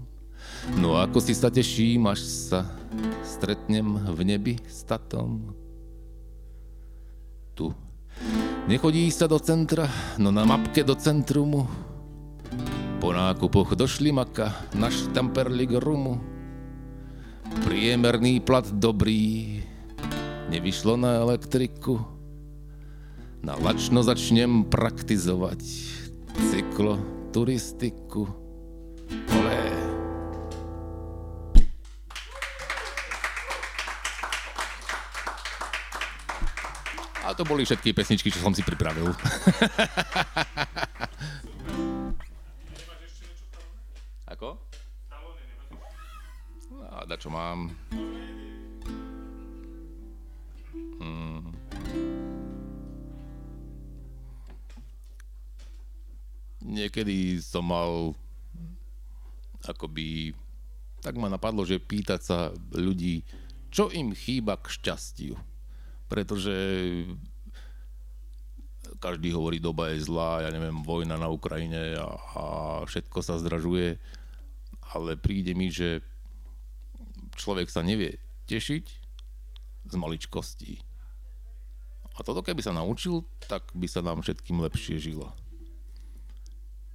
[0.78, 2.62] No ako si sa teším, až sa
[3.25, 5.56] stretnem v nebi s tatom.
[7.58, 7.73] Tu
[8.69, 9.89] Nechodí sa do centra,
[10.21, 11.65] no na mapke do centrumu.
[13.01, 16.21] Po nákupoch do šlimaka na štamperlik rumu.
[17.65, 19.58] Priemerný plat dobrý,
[20.53, 21.97] nevyšlo na elektriku.
[23.41, 25.65] Na lačno začnem praktizovať
[26.53, 27.01] cyklo
[27.34, 28.29] turistiku.
[29.34, 29.68] Olé.
[37.39, 39.15] To boli všetky pesničky, čo som si pripravil.
[44.36, 44.60] Ako?
[46.91, 47.71] A da čo mám?
[50.99, 51.56] Hmm.
[56.60, 58.12] Niekedy som mal
[59.63, 60.36] akoby
[60.99, 63.23] tak ma napadlo, že pýtať sa ľudí,
[63.71, 65.48] čo im chýba k šťastiu.
[66.10, 66.56] Pretože
[69.00, 72.43] každý hovorí, doba je zlá, ja neviem, vojna na Ukrajine a, a
[72.84, 73.95] všetko sa zdražuje,
[74.91, 76.04] ale príde mi, že
[77.39, 78.19] človek sa nevie
[78.52, 78.86] tešiť
[79.88, 80.84] z maličkostí.
[82.19, 85.32] A toto keby sa naučil, tak by sa nám všetkým lepšie žilo.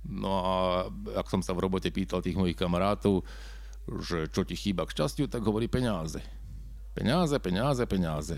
[0.05, 0.55] No a
[1.16, 3.24] ak som sa v robote pýtal tých mojich kamarátov,
[4.05, 6.20] že čo ti chýba k šťastiu, tak hovorí peniaze.
[6.92, 8.37] Peniaze, peniaze, peniaze.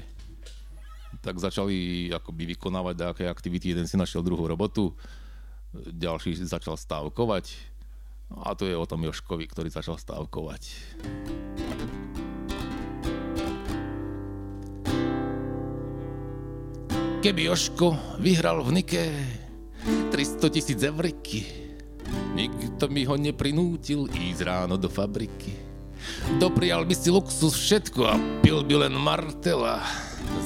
[1.20, 4.94] Tak začali akoby vykonávať nejaké aktivity, jeden si našiel druhú robotu,
[5.74, 7.76] ďalší začal stávkovať
[8.42, 10.74] a to je o tom Joškovi, ktorý začal stávkovať.
[17.22, 19.06] Keby Joško vyhral v Nike
[20.14, 21.42] 300 tisíc evriky,
[22.38, 25.54] nikto mi ho neprinútil ísť ráno do fabriky.
[26.38, 29.82] Doprial by si luxus všetko a pil by len Martela.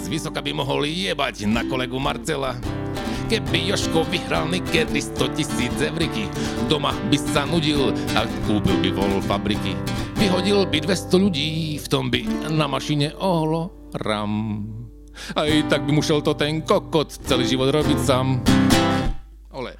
[0.00, 2.56] Z vysoka by mohol jebať na kolegu Marcela.
[3.30, 6.26] Keby Joško vyhral Nike 300 tisíc evriky,
[6.66, 9.78] doma by sa nudil a kúpil by vol fabriky.
[10.18, 14.66] Vyhodil by 200 ľudí, v tom by na mašine ohlo ram.
[15.38, 18.42] Aj tak by musel to ten kokot celý život robiť sám.
[19.54, 19.78] Ole.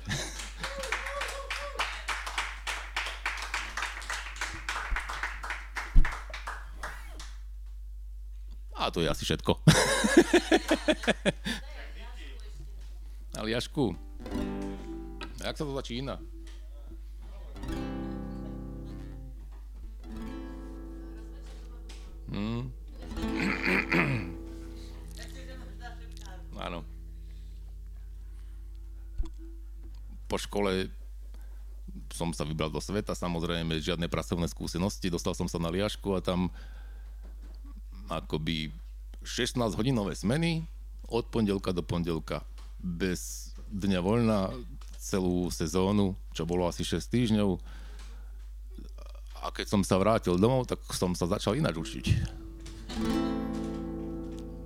[8.91, 9.55] A to je asi všetko.
[13.39, 13.95] Aliašku,
[15.39, 16.19] jak sa to začína?
[22.35, 22.75] Hmm.
[26.59, 26.83] Áno.
[30.27, 30.91] Po škole
[32.11, 36.19] som sa vybral do sveta, samozrejme žiadne pracovné skúsenosti, dostal som sa na liašku a
[36.19, 36.51] tam
[38.11, 38.75] akoby
[39.23, 40.65] 16 hodinové smeny
[41.11, 42.45] od pondelka do pondelka
[42.81, 44.51] bez dňa voľna
[45.01, 47.51] celú sezónu, čo bolo asi 6 týždňov.
[49.41, 52.07] A keď som sa vrátil domov, tak som sa začal ináč učiť.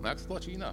[0.02, 0.70] No jak sa to iná?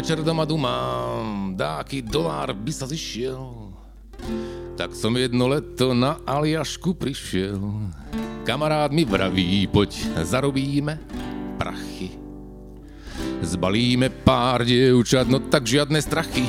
[0.00, 3.68] Večer doma dumám, dáky dolár by sa zišiel.
[4.72, 7.60] Tak som jedno leto na Aliašku prišiel.
[8.48, 10.96] Kamarát mi vraví, poď zarobíme
[11.60, 12.16] prachy.
[13.44, 16.48] Zbalíme pár dievčat, no tak žiadne strachy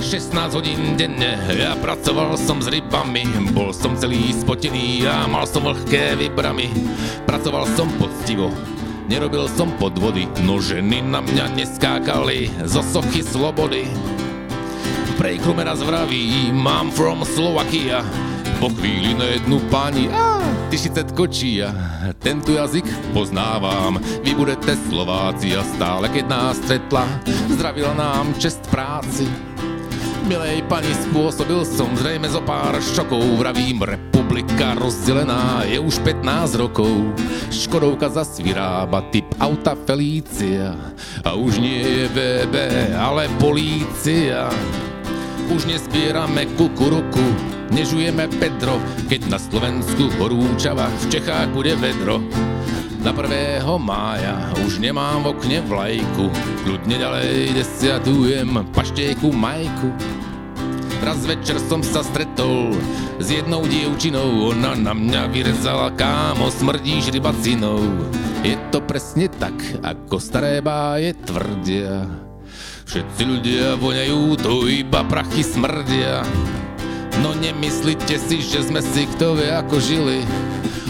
[0.00, 3.22] 16 hodín denne, ja pracoval som s rybami,
[3.54, 6.72] bol som celý spotený a mal som vlhké vybramy.
[7.22, 8.50] Pracoval som poctivo,
[9.06, 13.86] nerobil som podvody, no ženy na mňa neskákali zo sochy slobody.
[15.18, 18.02] Prejklume raz vraví, mám from Slovakia,
[18.58, 21.74] po chvíli na jednu pani, a ty si kočia,
[22.22, 27.04] tento jazyk poznávam, vy budete Slováci a stále keď nás stretla,
[27.50, 29.26] zdravila nám čest práci.
[30.32, 36.88] Milej pani, spôsobil som zrejme zo pár šokov, vravím, republika rozdelená je už 15 rokov.
[37.52, 40.72] Škodovka zas vyrába typ auta Felícia
[41.20, 42.56] a už nie je VB,
[42.96, 44.48] ale polícia.
[45.52, 47.26] Už nezbierame kukuruku,
[47.68, 48.80] nežujeme Pedro,
[49.12, 52.24] keď na Slovensku horúčava, v Čechách bude vedro.
[53.04, 53.68] Na 1.
[53.84, 56.24] mája už nemám v okne vlajku,
[56.64, 60.21] kľudne ďalej desiatujem paštieku Majku.
[61.02, 62.78] Raz večer som sa stretol
[63.18, 67.82] s jednou dievčinou, ona na mňa vyrezala, kámo, smrdíš rybacinou.
[68.46, 72.06] Je to presne tak, ako staré báje tvrdia.
[72.86, 76.22] Všetci ľudia voňajú, to iba prachy smrdia.
[77.18, 80.22] No nemyslíte si, že sme si kto vie ako žili.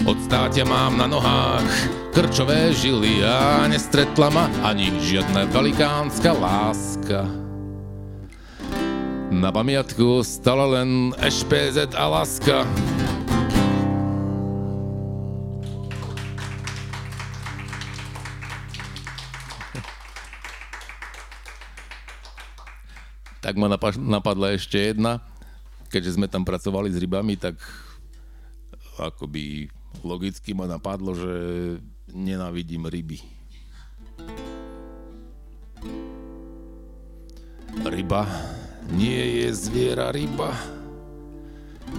[0.05, 1.65] Od státia mám na nohách
[2.13, 7.42] krčové žily a nestretla ma ani žiadna velikánska láska.
[9.33, 12.61] Na pamiatku stala len SPZ a láska.
[23.41, 23.65] Tak ma
[23.97, 25.17] napadla ešte jedna.
[25.89, 27.57] Keďže sme tam pracovali s rybami, tak
[29.01, 29.73] akoby
[30.05, 31.33] logicky ma napadlo, že
[32.13, 33.17] nenávidím ryby.
[37.83, 38.25] ryba
[38.91, 40.51] nie je zviera ryba.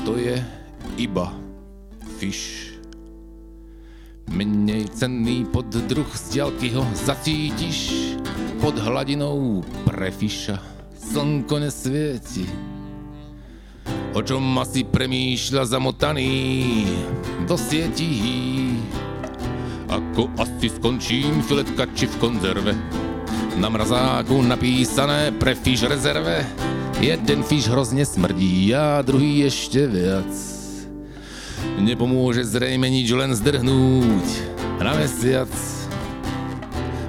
[0.05, 0.37] To je
[1.01, 1.33] iba
[2.21, 2.77] fish.
[4.29, 8.13] Menej cenný poddruh z diaľky ho zacítiš
[8.61, 10.57] pod hladinou pre fiša.
[10.97, 12.49] Slnko nesvieti,
[14.17, 16.33] o čom asi premýšľa zamotaný
[17.45, 18.73] do sietí.
[19.93, 22.73] Ako asi skončím filetka či v konzerve,
[23.61, 26.43] na mrazáku napísané pre fiš rezerve.
[27.03, 30.31] Jeden fiš hrozne smrdí a druhý ešte viac.
[31.81, 34.27] Nepomôže zrejme nič len zdrhnúť
[34.79, 35.51] na mesiac.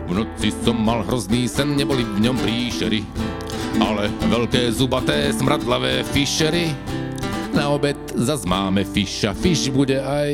[0.05, 3.01] V noci som mal hrozný sen, neboli v ňom príšery,
[3.81, 6.73] ale veľké zubaté smradlavé fišery.
[7.55, 10.31] Na obed zas máme fiša, fiš bude aj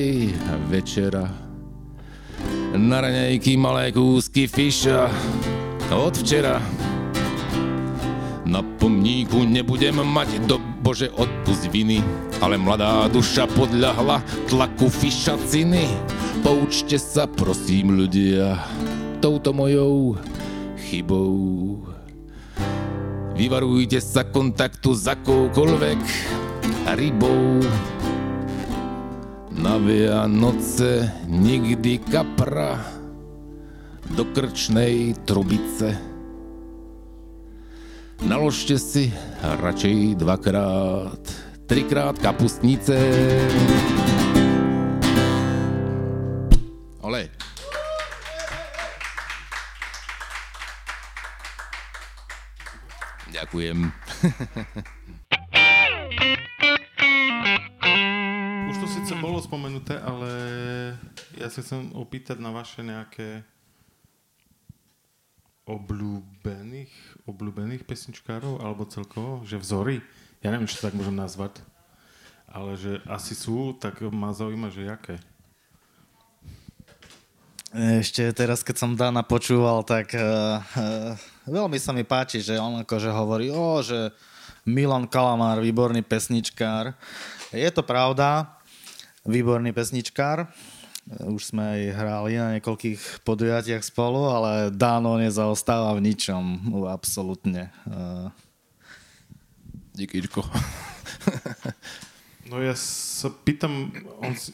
[0.73, 1.29] večera.
[2.73, 5.11] Na raňajky malé kúsky fiša
[5.91, 6.80] od včera.
[8.51, 12.03] Na pomníku nebudem mať do Bože odpust viny,
[12.43, 14.19] ale mladá duša podľahla
[14.51, 15.87] tlaku fišaciny.
[16.43, 18.59] Poučte sa prosím ľudia,
[19.23, 20.19] touto mojou
[20.83, 21.79] chybou.
[23.39, 26.01] Vyvarujte sa kontaktu s akoukoľvek
[26.99, 27.63] rybou.
[29.55, 32.83] Na Vianoce nikdy kapra
[34.11, 36.10] do krčnej trubice.
[38.21, 39.09] Naložte si
[39.41, 41.17] radšej dvakrát,
[41.65, 42.93] trikrát kapustnice.
[47.01, 47.33] Ole.
[53.33, 53.89] Ďakujem.
[58.69, 60.29] Už to síce bolo spomenuté, ale
[61.41, 63.41] ja sa chcem opýtať na vaše nejaké
[65.65, 70.03] obľúbených, obľúbených pesničkárov, alebo celkovo, že vzory.
[70.43, 71.63] Ja neviem, či to tak môžem nazvať,
[72.51, 75.15] ale že asi sú, tak ma zaujíma, že jaké.
[77.71, 81.15] Ešte teraz, keď som Dana počúval, tak uh, uh,
[81.47, 84.11] veľmi sa mi páči, že on akože hovorí, o, že
[84.67, 86.91] Milan Kalamár, výborný pesničkár.
[87.55, 88.59] Je to pravda,
[89.23, 90.51] výborný pesničkár.
[91.27, 97.67] Už sme aj hrali na niekoľkých podujatiach spolu, ale Dano nezaostáva v ničom, absolútne.
[97.83, 98.31] Uh,
[99.91, 100.41] Díky, Ičko.
[102.51, 104.51] No ja sa pýtam, on si,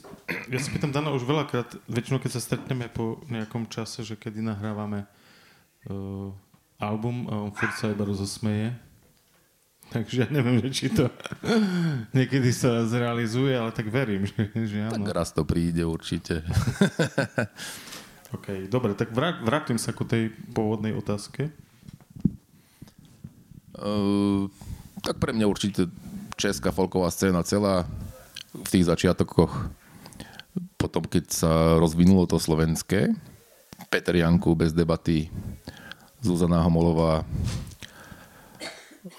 [0.53, 4.37] ja sa pýtam Dana už veľakrát, väčšinou keď sa stretneme po nejakom čase, že kedy
[4.45, 5.09] nahrávame
[5.89, 6.29] uh,
[6.77, 8.77] album a on furt sa iba rozosmeje.
[9.87, 11.07] Takže ja neviem, že či to
[12.11, 15.07] niekedy sa zrealizuje, ale tak verím, že, že áno.
[15.07, 16.43] Tak raz to príde určite.
[18.35, 21.47] OK, dobre, tak vrát, vrátim sa ku tej pôvodnej otázke.
[23.77, 24.51] Uh,
[24.99, 25.87] tak pre mňa určite
[26.35, 27.87] česká folková scéna celá
[28.51, 29.71] v tých začiatokoch.
[30.75, 33.15] Potom, keď sa rozvinulo to slovenské,
[33.87, 35.31] Peter Janku bez debaty,
[36.19, 37.23] Zuzana Homolová,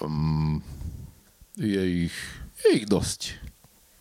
[0.01, 0.61] um,
[1.57, 2.17] je, ich,
[2.63, 3.35] je ich dosť.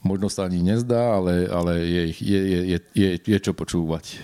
[0.04, 4.22] Možno sa ani nezdá, ale, ale je, je, je, je, je, je čo počúvať.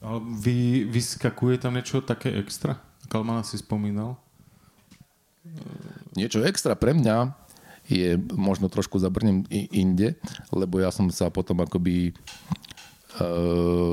[0.00, 2.80] Ale vy, vyskakuje tam niečo také extra?
[3.12, 4.16] Kalmana si spomínal.
[6.16, 7.36] Niečo extra pre mňa
[7.90, 10.16] je, možno trošku zabrnem inde,
[10.54, 12.12] lebo ja som sa potom akoby e,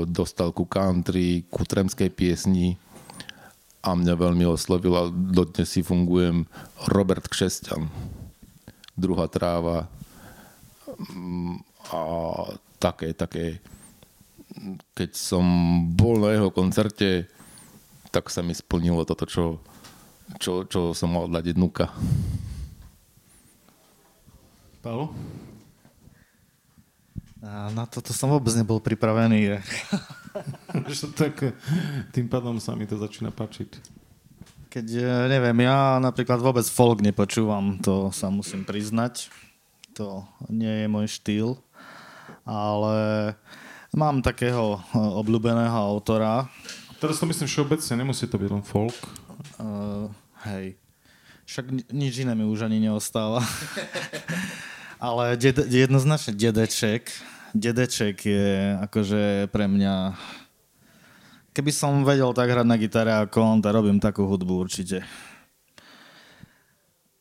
[0.08, 2.80] dostal ku country, ku tremskej piesni
[3.82, 6.50] a mňa veľmi oslovila, dodnes si fungujem,
[6.90, 7.86] Robert Kšesťan.
[8.98, 9.86] Druhá tráva
[10.98, 11.62] mm,
[11.94, 12.00] a
[12.82, 13.62] také, také
[14.98, 15.44] keď som
[15.94, 17.30] bol na jeho koncerte,
[18.10, 19.62] tak sa mi splnilo toto, čo,
[20.42, 21.92] čo, čo som mal dať jednúka.
[24.82, 25.14] Paolo?
[27.48, 29.56] A na toto som vôbec nebol pripravený.
[31.20, 31.56] tak
[32.12, 33.80] tým pádom sa mi to začína páčiť.
[34.68, 39.32] Keď, e, neviem, ja napríklad vôbec folk nepočúvam, to sa musím priznať.
[39.96, 41.56] To nie je môj štýl.
[42.44, 43.32] Ale
[43.96, 46.52] mám takého e, obľúbeného autora.
[47.00, 48.98] Teraz to myslím všeobecne, nemusí to byť len folk.
[49.56, 50.10] Uh,
[50.50, 50.74] hej.
[51.46, 53.40] Však nič iné mi už ani neostáva.
[55.06, 57.06] Ale ded, jednoznačne dedeček.
[57.56, 60.12] Dedeček je akože pre mňa...
[61.56, 65.02] Keby som vedel tak hrať na gitare ako on, tak robím takú hudbu určite.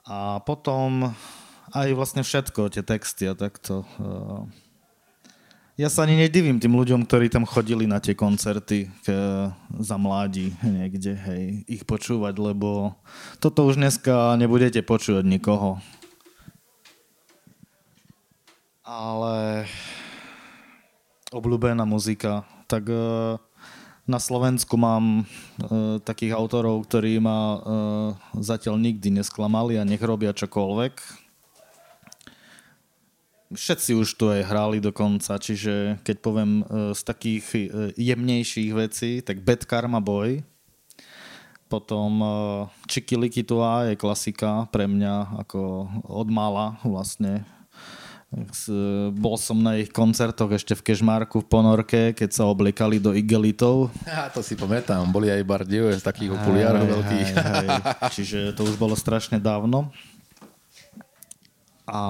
[0.06, 1.10] A potom
[1.74, 3.84] aj vlastne všetko, tie texty a takto.
[5.78, 9.08] Ja sa ani nedivím tým ľuďom, ktorí tam chodili na tie koncerty k,
[9.78, 12.98] za mladí niekde, hej, ich počúvať, lebo
[13.38, 15.78] toto už dneska nebudete počúvať nikoho.
[18.82, 19.68] Ale
[21.32, 23.40] obľúbená muzika, tak uh,
[24.08, 27.60] na Slovensku mám uh, takých autorov, ktorí ma uh,
[28.40, 31.28] zatiaľ nikdy nesklamali a nech robia čokoľvek
[33.48, 37.60] Všetci už tu aj hrali dokonca, čiže keď poviem e, z takých e,
[37.96, 40.44] jemnejších vecí, tak Bad Karma Boy,
[41.72, 42.12] potom
[42.92, 47.48] e, Likitua je klasika pre mňa ako od mala vlastne.
[49.16, 53.88] Bol som na ich koncertoch ešte v Kešmarku v Ponorke, keď sa oblikali do igelitov.
[54.08, 57.30] Ja to si pamätám, boli aj bardiové z takých okuliárov veľkých.
[57.32, 57.80] Hej, hej.
[58.20, 59.96] Čiže to už bolo strašne dávno.
[61.88, 62.02] A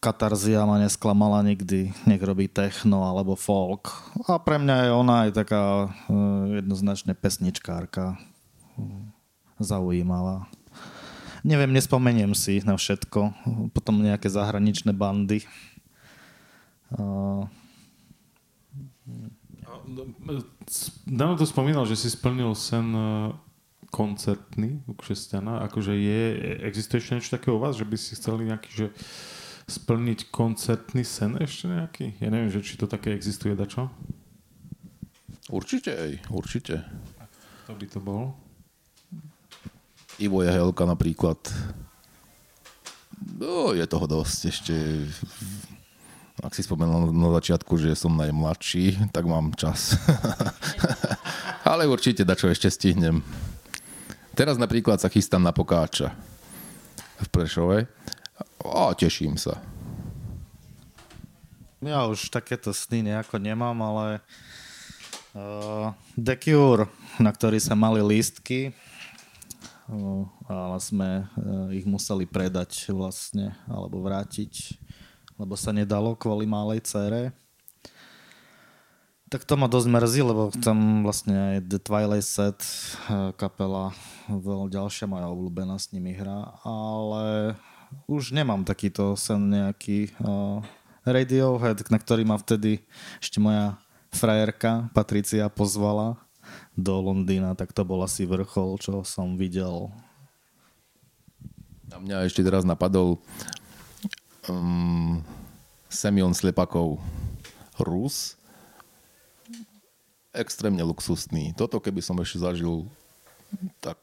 [0.00, 3.92] Katarzia ma nesklamala nikdy, nech robí techno alebo folk.
[4.24, 8.16] A pre mňa je ona aj taká uh, jednoznačne pesničkárka.
[9.60, 10.48] Zaujímavá.
[11.42, 13.34] Neviem, nespomeniem si na všetko.
[13.74, 15.42] Potom nejaké zahraničné bandy.
[16.94, 17.50] Uh,
[21.06, 23.34] Dano to spomínal, že si splnil sen e,
[23.90, 25.66] koncertný u křesťana.
[25.66, 26.22] Akože je,
[26.62, 28.86] existuje ešte niečo také u vás, že by si chceli nejaký, že
[29.66, 32.06] splniť koncertný sen ešte nejaký?
[32.22, 33.90] Ja neviem, že či to také existuje, dačo?
[35.50, 36.86] Určite, určite.
[37.66, 38.38] Kto by to bol?
[40.22, 41.38] Ivo Jehelka napríklad.
[43.38, 44.74] No, je toho dosť ešte.
[46.42, 49.98] Ak si spomenul na začiatku, že som najmladší, tak mám čas.
[51.70, 53.22] Ale určite dačo ešte stihnem.
[54.32, 56.14] Teraz napríklad sa chystám na Pokáča
[57.20, 57.78] v Prešove
[58.64, 59.60] a teším sa.
[61.82, 64.22] Ja už takéto sny nejako nemám, ale
[65.34, 66.86] uh, The Cure,
[67.18, 68.70] na ktorý sa mali lístky,
[70.48, 74.80] ale sme uh, ich museli predať vlastne, alebo vrátiť,
[75.36, 77.36] lebo sa nedalo kvôli malej cére.
[79.32, 82.60] Tak to ma dosť mrzí, lebo tam vlastne aj The Twilight Set
[83.08, 83.96] uh, kapela,
[84.68, 87.56] ďalšia moja obľúbená s nimi hrá, ale
[88.08, 90.64] už nemám takýto sen nejaký uh,
[91.02, 92.84] Radiohead, na ktorý ma vtedy
[93.18, 93.74] ešte moja
[94.14, 96.20] frajerka Patricia pozvala
[96.72, 99.92] do Londýna, tak to bol asi vrchol, čo som videl.
[101.92, 103.20] A mňa ešte teraz napadol
[104.48, 105.20] um,
[105.92, 106.96] Semyon Slepakov
[107.76, 108.40] Rus.
[110.32, 111.52] Extrémne luxusný.
[111.52, 112.88] Toto keby som ešte zažil,
[113.84, 114.00] tak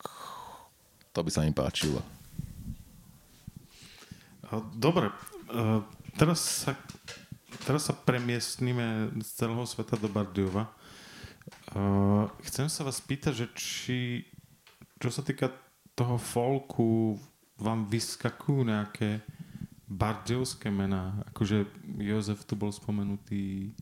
[1.09, 2.05] to by sa mi páčilo.
[4.77, 5.09] Dobre,
[5.49, 5.81] e,
[6.17, 6.77] teraz sa,
[7.65, 10.69] teraz sa premiestníme z celého sveta do Bardiova.
[11.69, 11.81] E,
[12.49, 13.99] chcem sa vás pýtať, že či,
[14.97, 15.53] čo sa týka
[15.93, 17.19] toho folku,
[17.59, 19.19] vám vyskakujú nejaké
[19.89, 21.65] bardiovské mená, akože
[21.99, 23.73] Jozef tu bol spomenutý,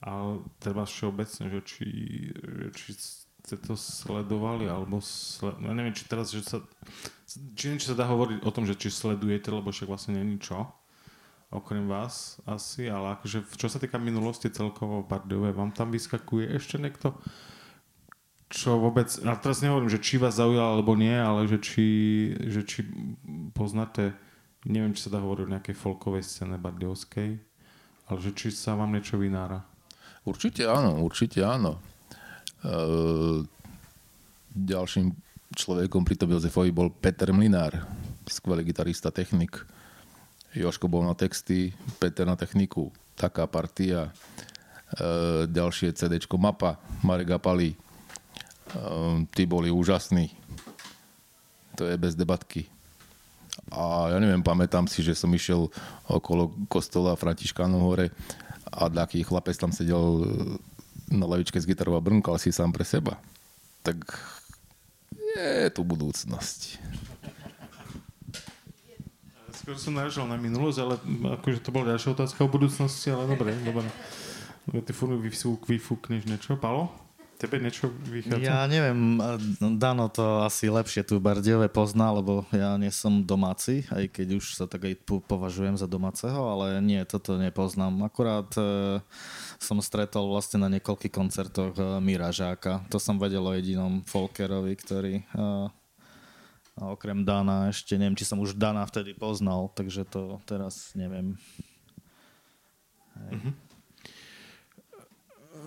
[0.00, 1.88] ale treba všeobecne, že či,
[2.34, 5.54] že či ste to sledovali, alebo sled...
[5.62, 6.58] ja neviem, či teraz, že sa,
[7.54, 10.42] či neviem, či sa dá hovoriť o tom, že či sledujete, lebo však vlastne není
[10.42, 10.66] čo,
[11.56, 16.76] okrem vás asi, ale akože čo sa týka minulosti celkovo v vám tam vyskakuje ešte
[16.76, 17.16] niekto,
[18.46, 21.86] čo vôbec, a teraz nehovorím, že či vás zaujal alebo nie, ale že či,
[22.46, 22.86] že či
[23.56, 24.14] poznáte,
[24.62, 27.42] neviem, či sa dá hovoriť o nejakej folkovej scéne bardiovskej,
[28.06, 29.66] ale že či sa vám niečo vynára.
[30.22, 31.82] Určite áno, určite áno.
[32.62, 33.46] Ehm,
[34.54, 35.10] ďalším
[35.54, 37.82] človekom pri tom Jozefovi bol Peter Mlinár,
[38.26, 39.75] skvelý gitarista, technik.
[40.56, 42.88] Joško bol na texty, Peter na techniku.
[43.16, 44.12] Taká partia.
[44.96, 47.74] Ehm, ďalšie CD Mapa, Marek Apali.
[48.72, 50.32] Ehm, tí boli úžasní.
[51.76, 52.64] To je bez debatky.
[53.68, 55.68] A ja neviem, pamätám si, že som išiel
[56.06, 58.06] okolo kostola Františkánov hore
[58.70, 60.22] a taký chlapec tam sedel
[61.10, 63.18] na lavičke s gitarou a brnkal si sám pre seba,
[63.82, 63.98] tak
[65.12, 66.78] je tu budúcnosť.
[69.66, 70.94] Skôr som naražal na minulosť, ale
[71.42, 73.90] akože to bola ďalšia otázka o budúcnosti, ale dobre, dobre.
[74.70, 76.86] Ty furt vyfúk, vyfúkneš niečo, Palo?
[77.34, 78.46] Tebe niečo vychádza?
[78.46, 79.18] Ja neviem,
[79.74, 84.54] Dano to asi lepšie tu Bardiove pozná, lebo ja nie som domáci, aj keď už
[84.54, 88.06] sa tak aj považujem za domáceho, ale nie, toto nepoznám.
[88.06, 89.02] Akurát e,
[89.58, 92.86] som stretol vlastne na niekoľkých koncertoch e, Mira Žáka.
[92.86, 95.24] To som vedel o jedinom Folkerovi, ktorý e,
[96.76, 101.40] okrem Dana ešte, neviem, či som už Dana vtedy poznal, takže to teraz neviem.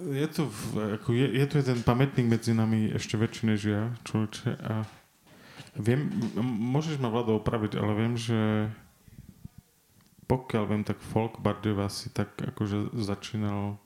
[0.06, 0.46] Je tu,
[0.78, 4.50] ako je, je tu jeden pamätník medzi nami ešte väčší než ja, človeče.
[4.62, 4.86] A
[5.76, 6.14] viem,
[6.46, 8.70] môžeš ma Vlado opraviť, ale viem, že
[10.30, 13.82] pokiaľ viem, tak folk Bardeva si tak akože začínal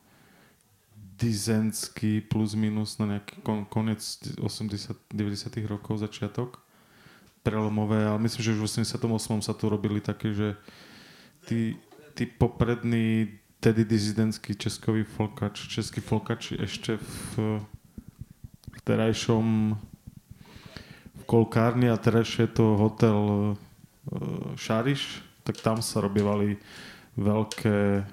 [1.15, 4.03] dizensky plus minus na nejaký kon, konec
[4.43, 6.62] 80 90 rokov, začiatok
[7.43, 10.55] prelomové, ale myslím, že už v 88 sa tu robili také, že
[11.45, 11.75] tí,
[12.15, 17.63] tí poprední tedy dizidentský českový folkač, český folkač ešte v,
[18.75, 19.75] v terajšom
[21.13, 26.59] v Kolkárni a terajšie je to hotel uh, Šariš, tak tam sa robievali
[27.15, 28.03] veľké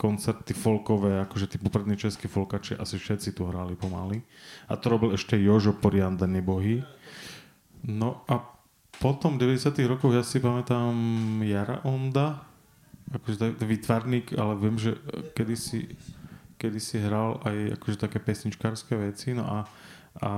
[0.00, 4.18] koncerty folkové, akože tí poprední českí folkači asi všetci tu hrali pomaly.
[4.66, 6.82] A to robil ešte Jožo Porianda nebohy.
[7.82, 8.38] No a
[9.02, 10.94] potom v 90 rokoch ja si pamätám
[11.42, 12.46] Jara Onda,
[13.10, 14.94] akože výtvarník, ale viem, že
[15.34, 15.98] kedysi,
[16.54, 19.34] kedysi hral aj akože také pesničkárske veci.
[19.34, 19.58] No a,
[20.22, 20.30] a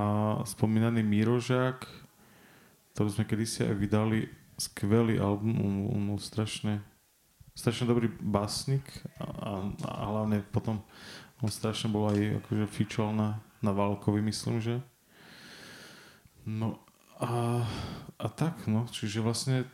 [0.48, 1.84] spomínaný Mirožák,
[2.96, 6.80] ktorú sme kedysi aj vydali, skvelý album, on, on strašne,
[7.52, 8.86] strašne dobrý básnik
[9.20, 9.50] a, a,
[9.84, 10.80] a hlavne potom
[11.42, 14.80] on strašne bol aj akože fičol na, na Válkovi, myslím, že.
[16.48, 16.80] No
[17.20, 17.62] a,
[18.18, 19.68] a tak, no, čiže vlastne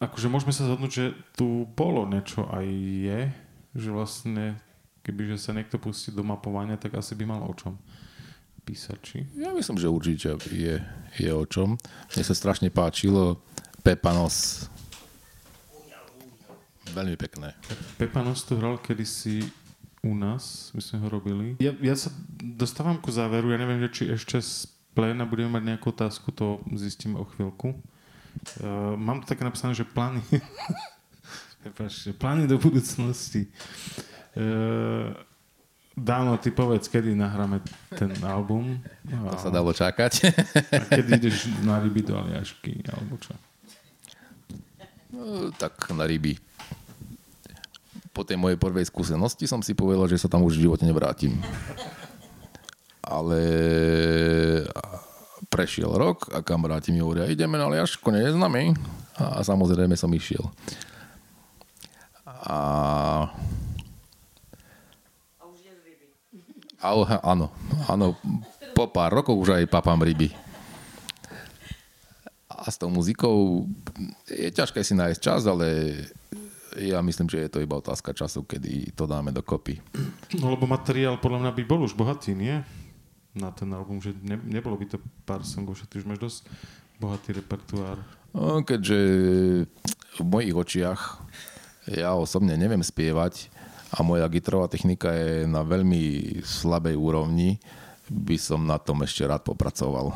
[0.00, 1.06] akože môžeme sa zhodnúť, že
[1.36, 2.66] tu bolo niečo aj
[3.04, 3.20] je,
[3.76, 4.56] že vlastne
[5.04, 7.76] kebyže sa niekto pustí do mapovania, tak asi by mal o čom
[8.64, 9.18] písať, či?
[9.40, 10.76] Ja myslím, že určite je,
[11.16, 11.80] je o čom.
[12.14, 13.40] Mne sa strašne páčilo
[13.80, 14.68] Pepanos.
[16.90, 17.54] Veľmi pekné.
[17.96, 19.46] Pepanos tu hral kedysi
[20.02, 21.46] u nás, my sme ho robili.
[21.60, 22.10] Ja, ja sa
[22.40, 24.40] dostávam ku záveru, ja neviem, že či ešte
[24.94, 27.74] pléna budeme mať nejakú otázku, to zistíme o chvíľku.
[28.62, 30.22] Uh, mám tu také napísané, že plány...
[31.62, 33.52] Prepačte, plány do budúcnosti.
[34.32, 35.12] Uh,
[36.00, 37.60] Dáno, ty povedz, kedy nahráme
[37.92, 40.32] ten album To sa dalo čakať.
[40.72, 43.36] a kedy ideš na ryby do Aliašky, alebo čo?
[45.12, 46.40] No, tak na ryby.
[48.16, 51.36] Po tej mojej prvej skúsenosti som si povedal, že sa tam už v živote nevrátim.
[53.10, 53.40] Ale
[55.50, 58.70] prešiel rok a kamaráti mi hovoria, ideme na Liašku, nie je nami.
[59.18, 60.46] A samozrejme som išiel.
[62.24, 63.26] A...
[66.80, 66.96] A,
[67.28, 67.52] áno,
[67.92, 68.16] áno,
[68.72, 70.32] po pár rokov už aj papám ryby.
[72.48, 73.68] A s tou muzikou
[74.24, 75.92] je ťažké si nájsť čas, ale
[76.80, 79.76] ja myslím, že je to iba otázka času, kedy to dáme dokopy.
[80.40, 82.64] No lebo materiál podľa mňa by bol už bohatý, nie?
[83.30, 86.40] Na ten album, že ne, nebolo by to pár songov, že ty už máš dosť
[86.98, 88.02] bohatý repertoár.
[88.34, 88.98] No, keďže
[90.18, 91.22] v mojich očiach
[91.90, 93.50] ja osobne neviem spievať
[93.90, 97.58] a moja gitarová technika je na veľmi slabej úrovni,
[98.10, 100.14] by som na tom ešte rád popracoval.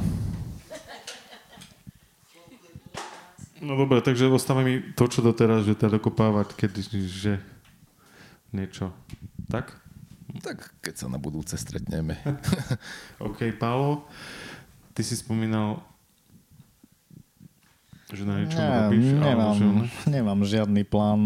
[3.64, 6.70] No dobre, takže ostáva mi to, čo doteraz, že teda dokopávať, keď,
[7.08, 7.32] že
[8.52, 8.92] niečo.
[9.48, 9.83] Tak?
[10.42, 12.18] Tak keď sa na budúce stretneme.
[13.26, 14.08] OK, Pálo,
[14.90, 15.82] ty si spomínal,
[18.10, 19.66] že na niečom robíš, alebo nemám, že...
[20.10, 21.20] nemám žiadny plán.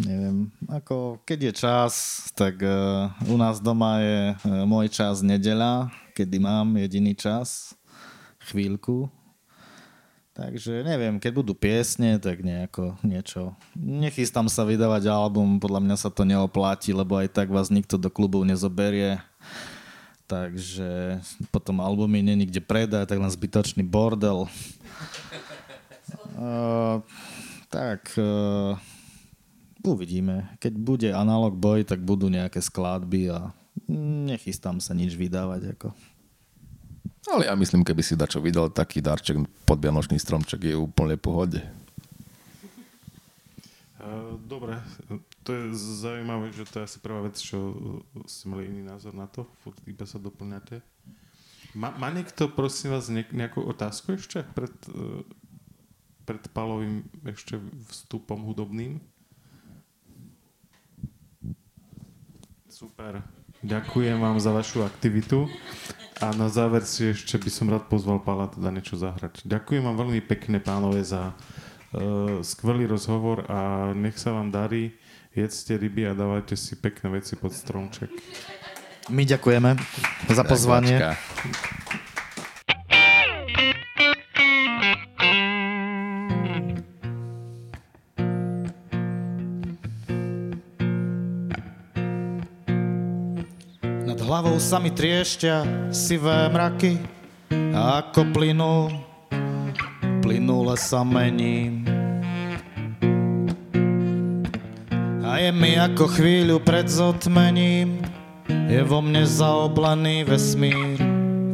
[0.00, 1.92] Neviem, ako keď je čas,
[2.32, 7.76] tak uh, u nás doma je uh, môj čas nedeľa, kedy mám jediný čas,
[8.48, 9.12] chvíľku.
[10.32, 13.52] Takže neviem, keď budú piesne, tak nejako niečo.
[13.76, 18.08] Nechystám sa vydávať album, podľa mňa sa to neoplatí, lebo aj tak vás nikto do
[18.08, 19.20] klubov nezoberie.
[20.24, 21.20] Takže
[21.52, 24.48] potom albumy není kde predať, tak len zbytočný bordel.
[26.32, 27.04] Uh,
[27.76, 28.80] tak, uh,
[29.84, 30.48] uvidíme.
[30.56, 33.52] Keď bude analog boj, tak budú nejaké skladby a
[34.24, 35.76] nechystám sa nič vydávať.
[35.76, 35.92] Ako.
[37.30, 41.62] Ale ja myslím, keby si dačo vydal taký darček pod Vianočný stromček, je úplne pohode.
[44.50, 44.82] Dobre,
[45.46, 49.14] to je zaujímavé, že to je asi prvá vec, čo uh, ste mali iný názor
[49.14, 50.82] na to, furt iba sa doplňate.
[51.78, 55.22] Má, má niekto, prosím vás, ne, nejakú otázku ešte pred, uh,
[56.26, 57.62] pred Palovým ešte
[57.94, 58.98] vstupom hudobným?
[62.66, 63.22] Super.
[63.62, 65.46] Ďakujem vám za vašu aktivitu.
[66.22, 69.42] A na záver si ešte by som rád pozval Pala teda niečo zahrať.
[69.42, 74.94] Ďakujem vám veľmi pekne, pánové, za uh, skvelý rozhovor a nech sa vám darí.
[75.34, 78.10] Jedzte ryby a dávajte si pekné veci pod stromček.
[79.10, 79.78] My ďakujeme
[80.30, 80.98] za pozvanie.
[94.42, 96.98] Hlavou sa mi triešťa sivé mraky
[97.78, 98.90] a ako plynú,
[100.18, 101.86] plynule sa mením.
[105.22, 108.02] A je mi ako chvíľu pred zotmením,
[108.50, 110.98] je vo mne zaoblený vesmír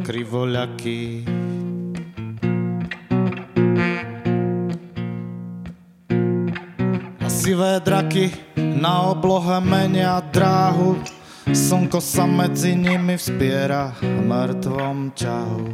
[0.08, 1.28] krivoľaký.
[7.20, 11.17] A sivé draky na oblohe menia dráhu,
[11.48, 15.66] Slnko sa medzi nimi vspiera v mŕtvom ťahu.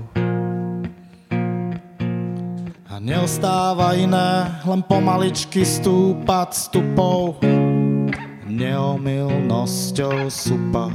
[2.91, 7.43] A neostáva iné, len pomaličky stúpať stupou,
[8.47, 10.95] neomilnosťou supa.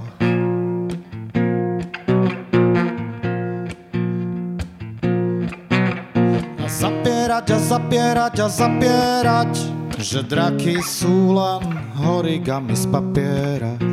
[6.55, 9.53] A zapierať a zapierať a zapierať,
[9.99, 11.67] že draky sú len
[11.99, 13.88] horigami z papiera.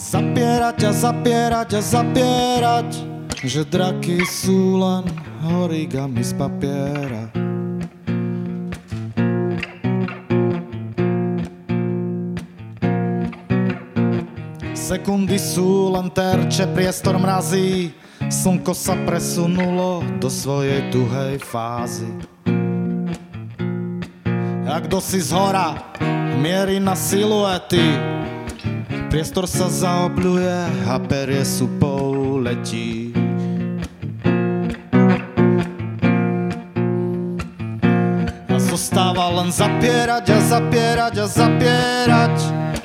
[0.00, 2.88] Zapierať a zapierať a zapierať,
[3.44, 5.04] že draky sú len
[5.44, 7.28] horigami z papiera.
[14.72, 17.92] Sekundy sú len terče, priestor mrazí,
[18.26, 22.08] slnko sa presunulo do svojej tuhej fázy.
[24.66, 25.78] A kto si z hora
[26.42, 28.18] mierí na siluety,
[29.10, 33.10] Priestor sa zaobľuje a perie supou letí.
[38.46, 42.36] A zostáva len zapierať a zapierať a zapierať,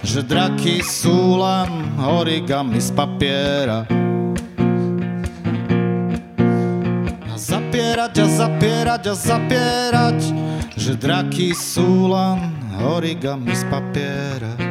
[0.01, 3.86] že draky sú len origami z papiera.
[7.30, 10.19] A zapierať a zapierať a zapierať,
[10.73, 12.49] že draky sú len
[12.82, 14.64] origami z papiera.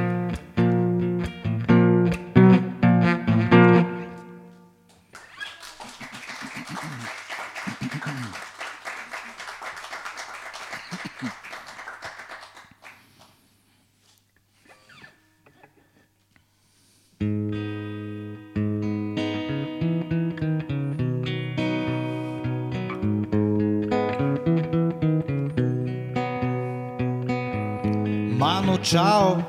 [28.85, 29.41] Čau,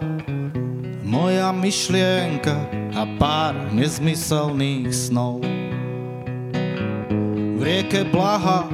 [1.03, 2.55] moja myšlienka
[2.95, 5.43] a pár nezmyselných snov.
[7.55, 8.71] V rieke blaha,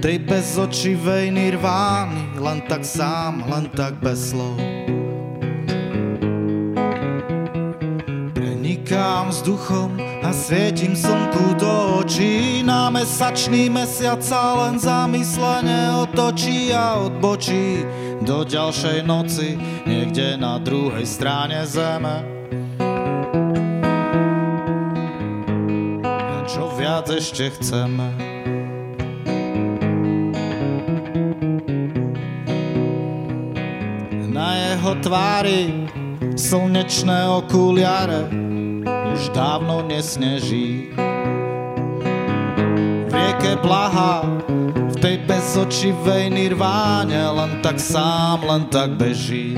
[0.00, 4.56] tej bezočivej nirvány, len tak sám, len tak bez slov.
[8.32, 17.04] Prenikám vzduchom a svietim slnku do očí, na mesačný mesiac sa len zamyslene otočí a
[17.04, 17.84] odbočí
[18.24, 19.52] do ďalšej noci,
[19.84, 22.24] niekde na druhej strane zeme.
[26.08, 28.08] A čo viac ešte chceme?
[34.32, 35.84] Na jeho tvári
[36.32, 38.24] slnečné okuliare
[39.12, 40.96] už dávno nesneží.
[43.04, 44.24] V rieke Blaha
[45.04, 49.52] tej bezočivej nirváne len tak sám, len tak beží.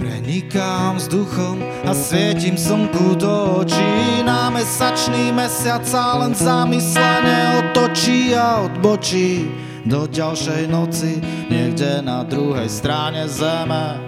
[0.00, 4.24] Prenikám vzduchom a svietim slnku do očí.
[4.24, 9.44] Na mesačný mesiac sa len zamyslene otočí a odbočí
[9.84, 11.20] do ďalšej noci,
[11.52, 14.00] niekde na druhej strane zeme.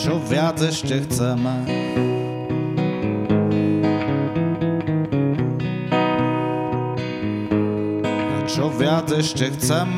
[0.00, 1.79] Čo viac ešte chceme?
[8.60, 9.88] Čo viac ešte chcem.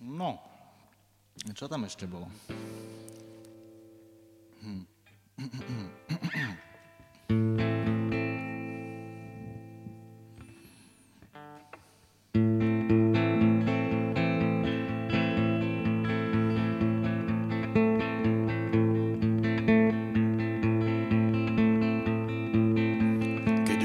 [0.00, 0.40] No,
[1.52, 2.32] čo tam ešte bolo?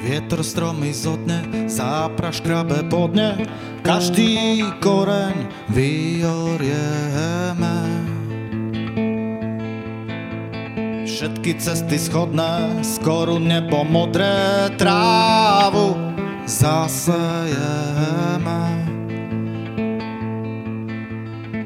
[0.05, 3.41] Vietr stromy zodne, zápra krabe podne,
[3.81, 7.25] každý koreň vyorieme.
[11.09, 15.97] Všetky cesty schodné, skoru nebo modré, trávu
[16.45, 17.65] zasejeme.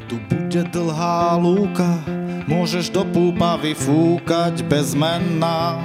[0.07, 1.99] Tu bude dlhá lúka,
[2.47, 5.75] môžeš do púpa vyfúkať bezmenná.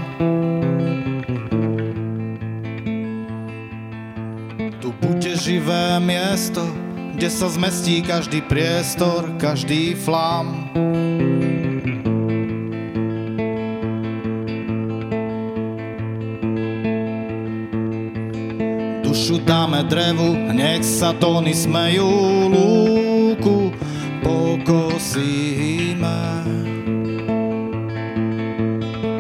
[5.45, 6.65] Živé miesto,
[7.13, 10.73] kde sa zmestí každý priestor, každý flám.
[19.05, 22.09] Dušu dáme drevu, nech sa tóny smejú
[22.49, 23.69] lúku,
[24.25, 26.21] pokosíme.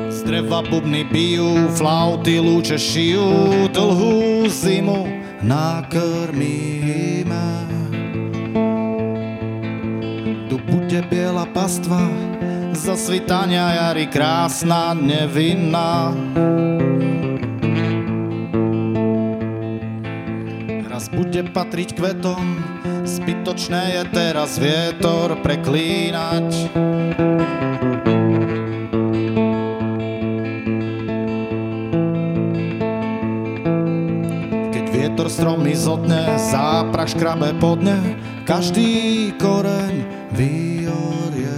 [0.08, 3.28] Z dreva bubny bijú, flauty lúče šijú,
[3.76, 7.44] dlhú zimu nakrmíme.
[10.48, 12.08] Tu bude biela pastva,
[12.72, 16.16] zasvitania jary krásna, nevinná.
[20.88, 22.44] Raz bude patriť kvetom,
[23.04, 26.72] zbytočné je teraz vietor preklínať.
[35.74, 37.98] Stromy zotne, záprach škrabe podne,
[38.46, 41.50] každý koreň vyorieme.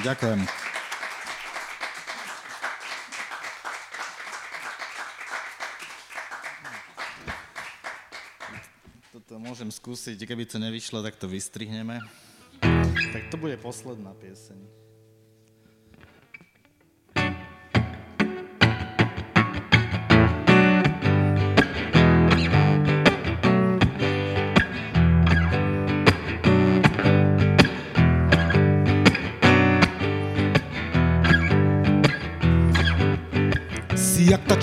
[0.00, 0.40] Ďakujem.
[9.12, 12.00] Toto môžem skúsiť, keby to nevyšlo, tak to vystrihneme.
[13.12, 14.87] Tak to bude posledná pieseň.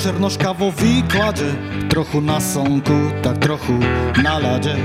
[0.06, 1.50] Černoška vo výklade.
[1.90, 3.74] Trochu na slnku, tak trochu
[4.22, 4.78] na ľade.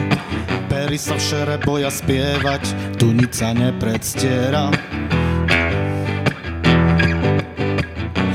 [0.73, 4.73] Pery sa v šere boja spievať Tu nič sa nepredstiera.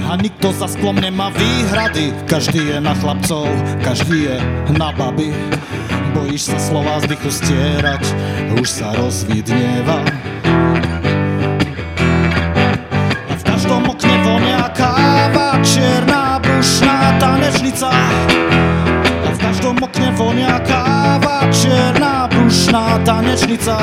[0.06, 2.14] A nikto za sklom nemá výhrady.
[2.30, 3.50] Každý je na chlapcov,
[3.82, 4.38] každý je
[4.78, 5.34] na baby.
[6.14, 8.06] Bojíš sa slova z dychu stierať
[8.62, 10.06] Už sa rozvidnieva
[22.96, 23.76] brušná tanečnica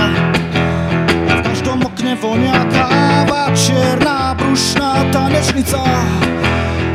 [1.29, 5.81] A v každom okne vonia káva Čierna brušná tanečnica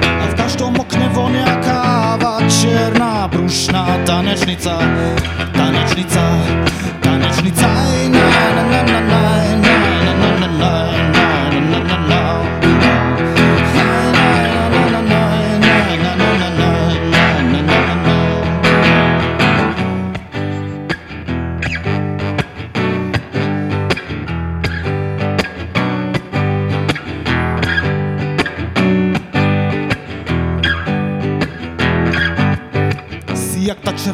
[0.01, 4.81] A v každom okne vonia káva Čierna brušná tanečnica
[5.53, 6.25] Tanečnica,
[7.01, 7.69] tanečnica
[8.09, 9.56] na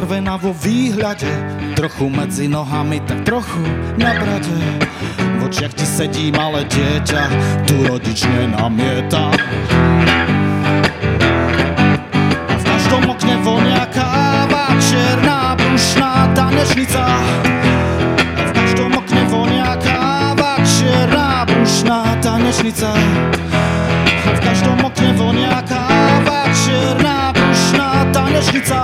[0.04, 1.32] červená vo výhľade.
[1.80, 3.64] Trochu medzi nohami, tak trochu
[3.96, 4.52] na brade.
[5.40, 7.22] V očiach ti sedí malé dieťa
[7.64, 9.32] Tu rodič nenamieta.
[12.52, 17.04] A v každom okne vonia káva Čierna brušná tanečnica.
[18.36, 22.92] A v každom okne vonia káva Čierna brušná tanečnica.
[24.04, 28.84] A v každom okne vonia káva Čierna brušná tanečnica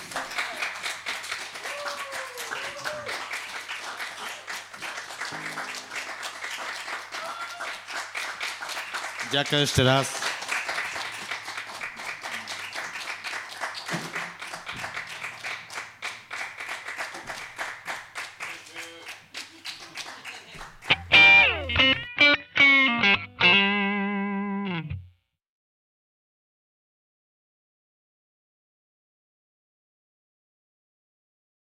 [9.41, 10.20] Jacques Terraço.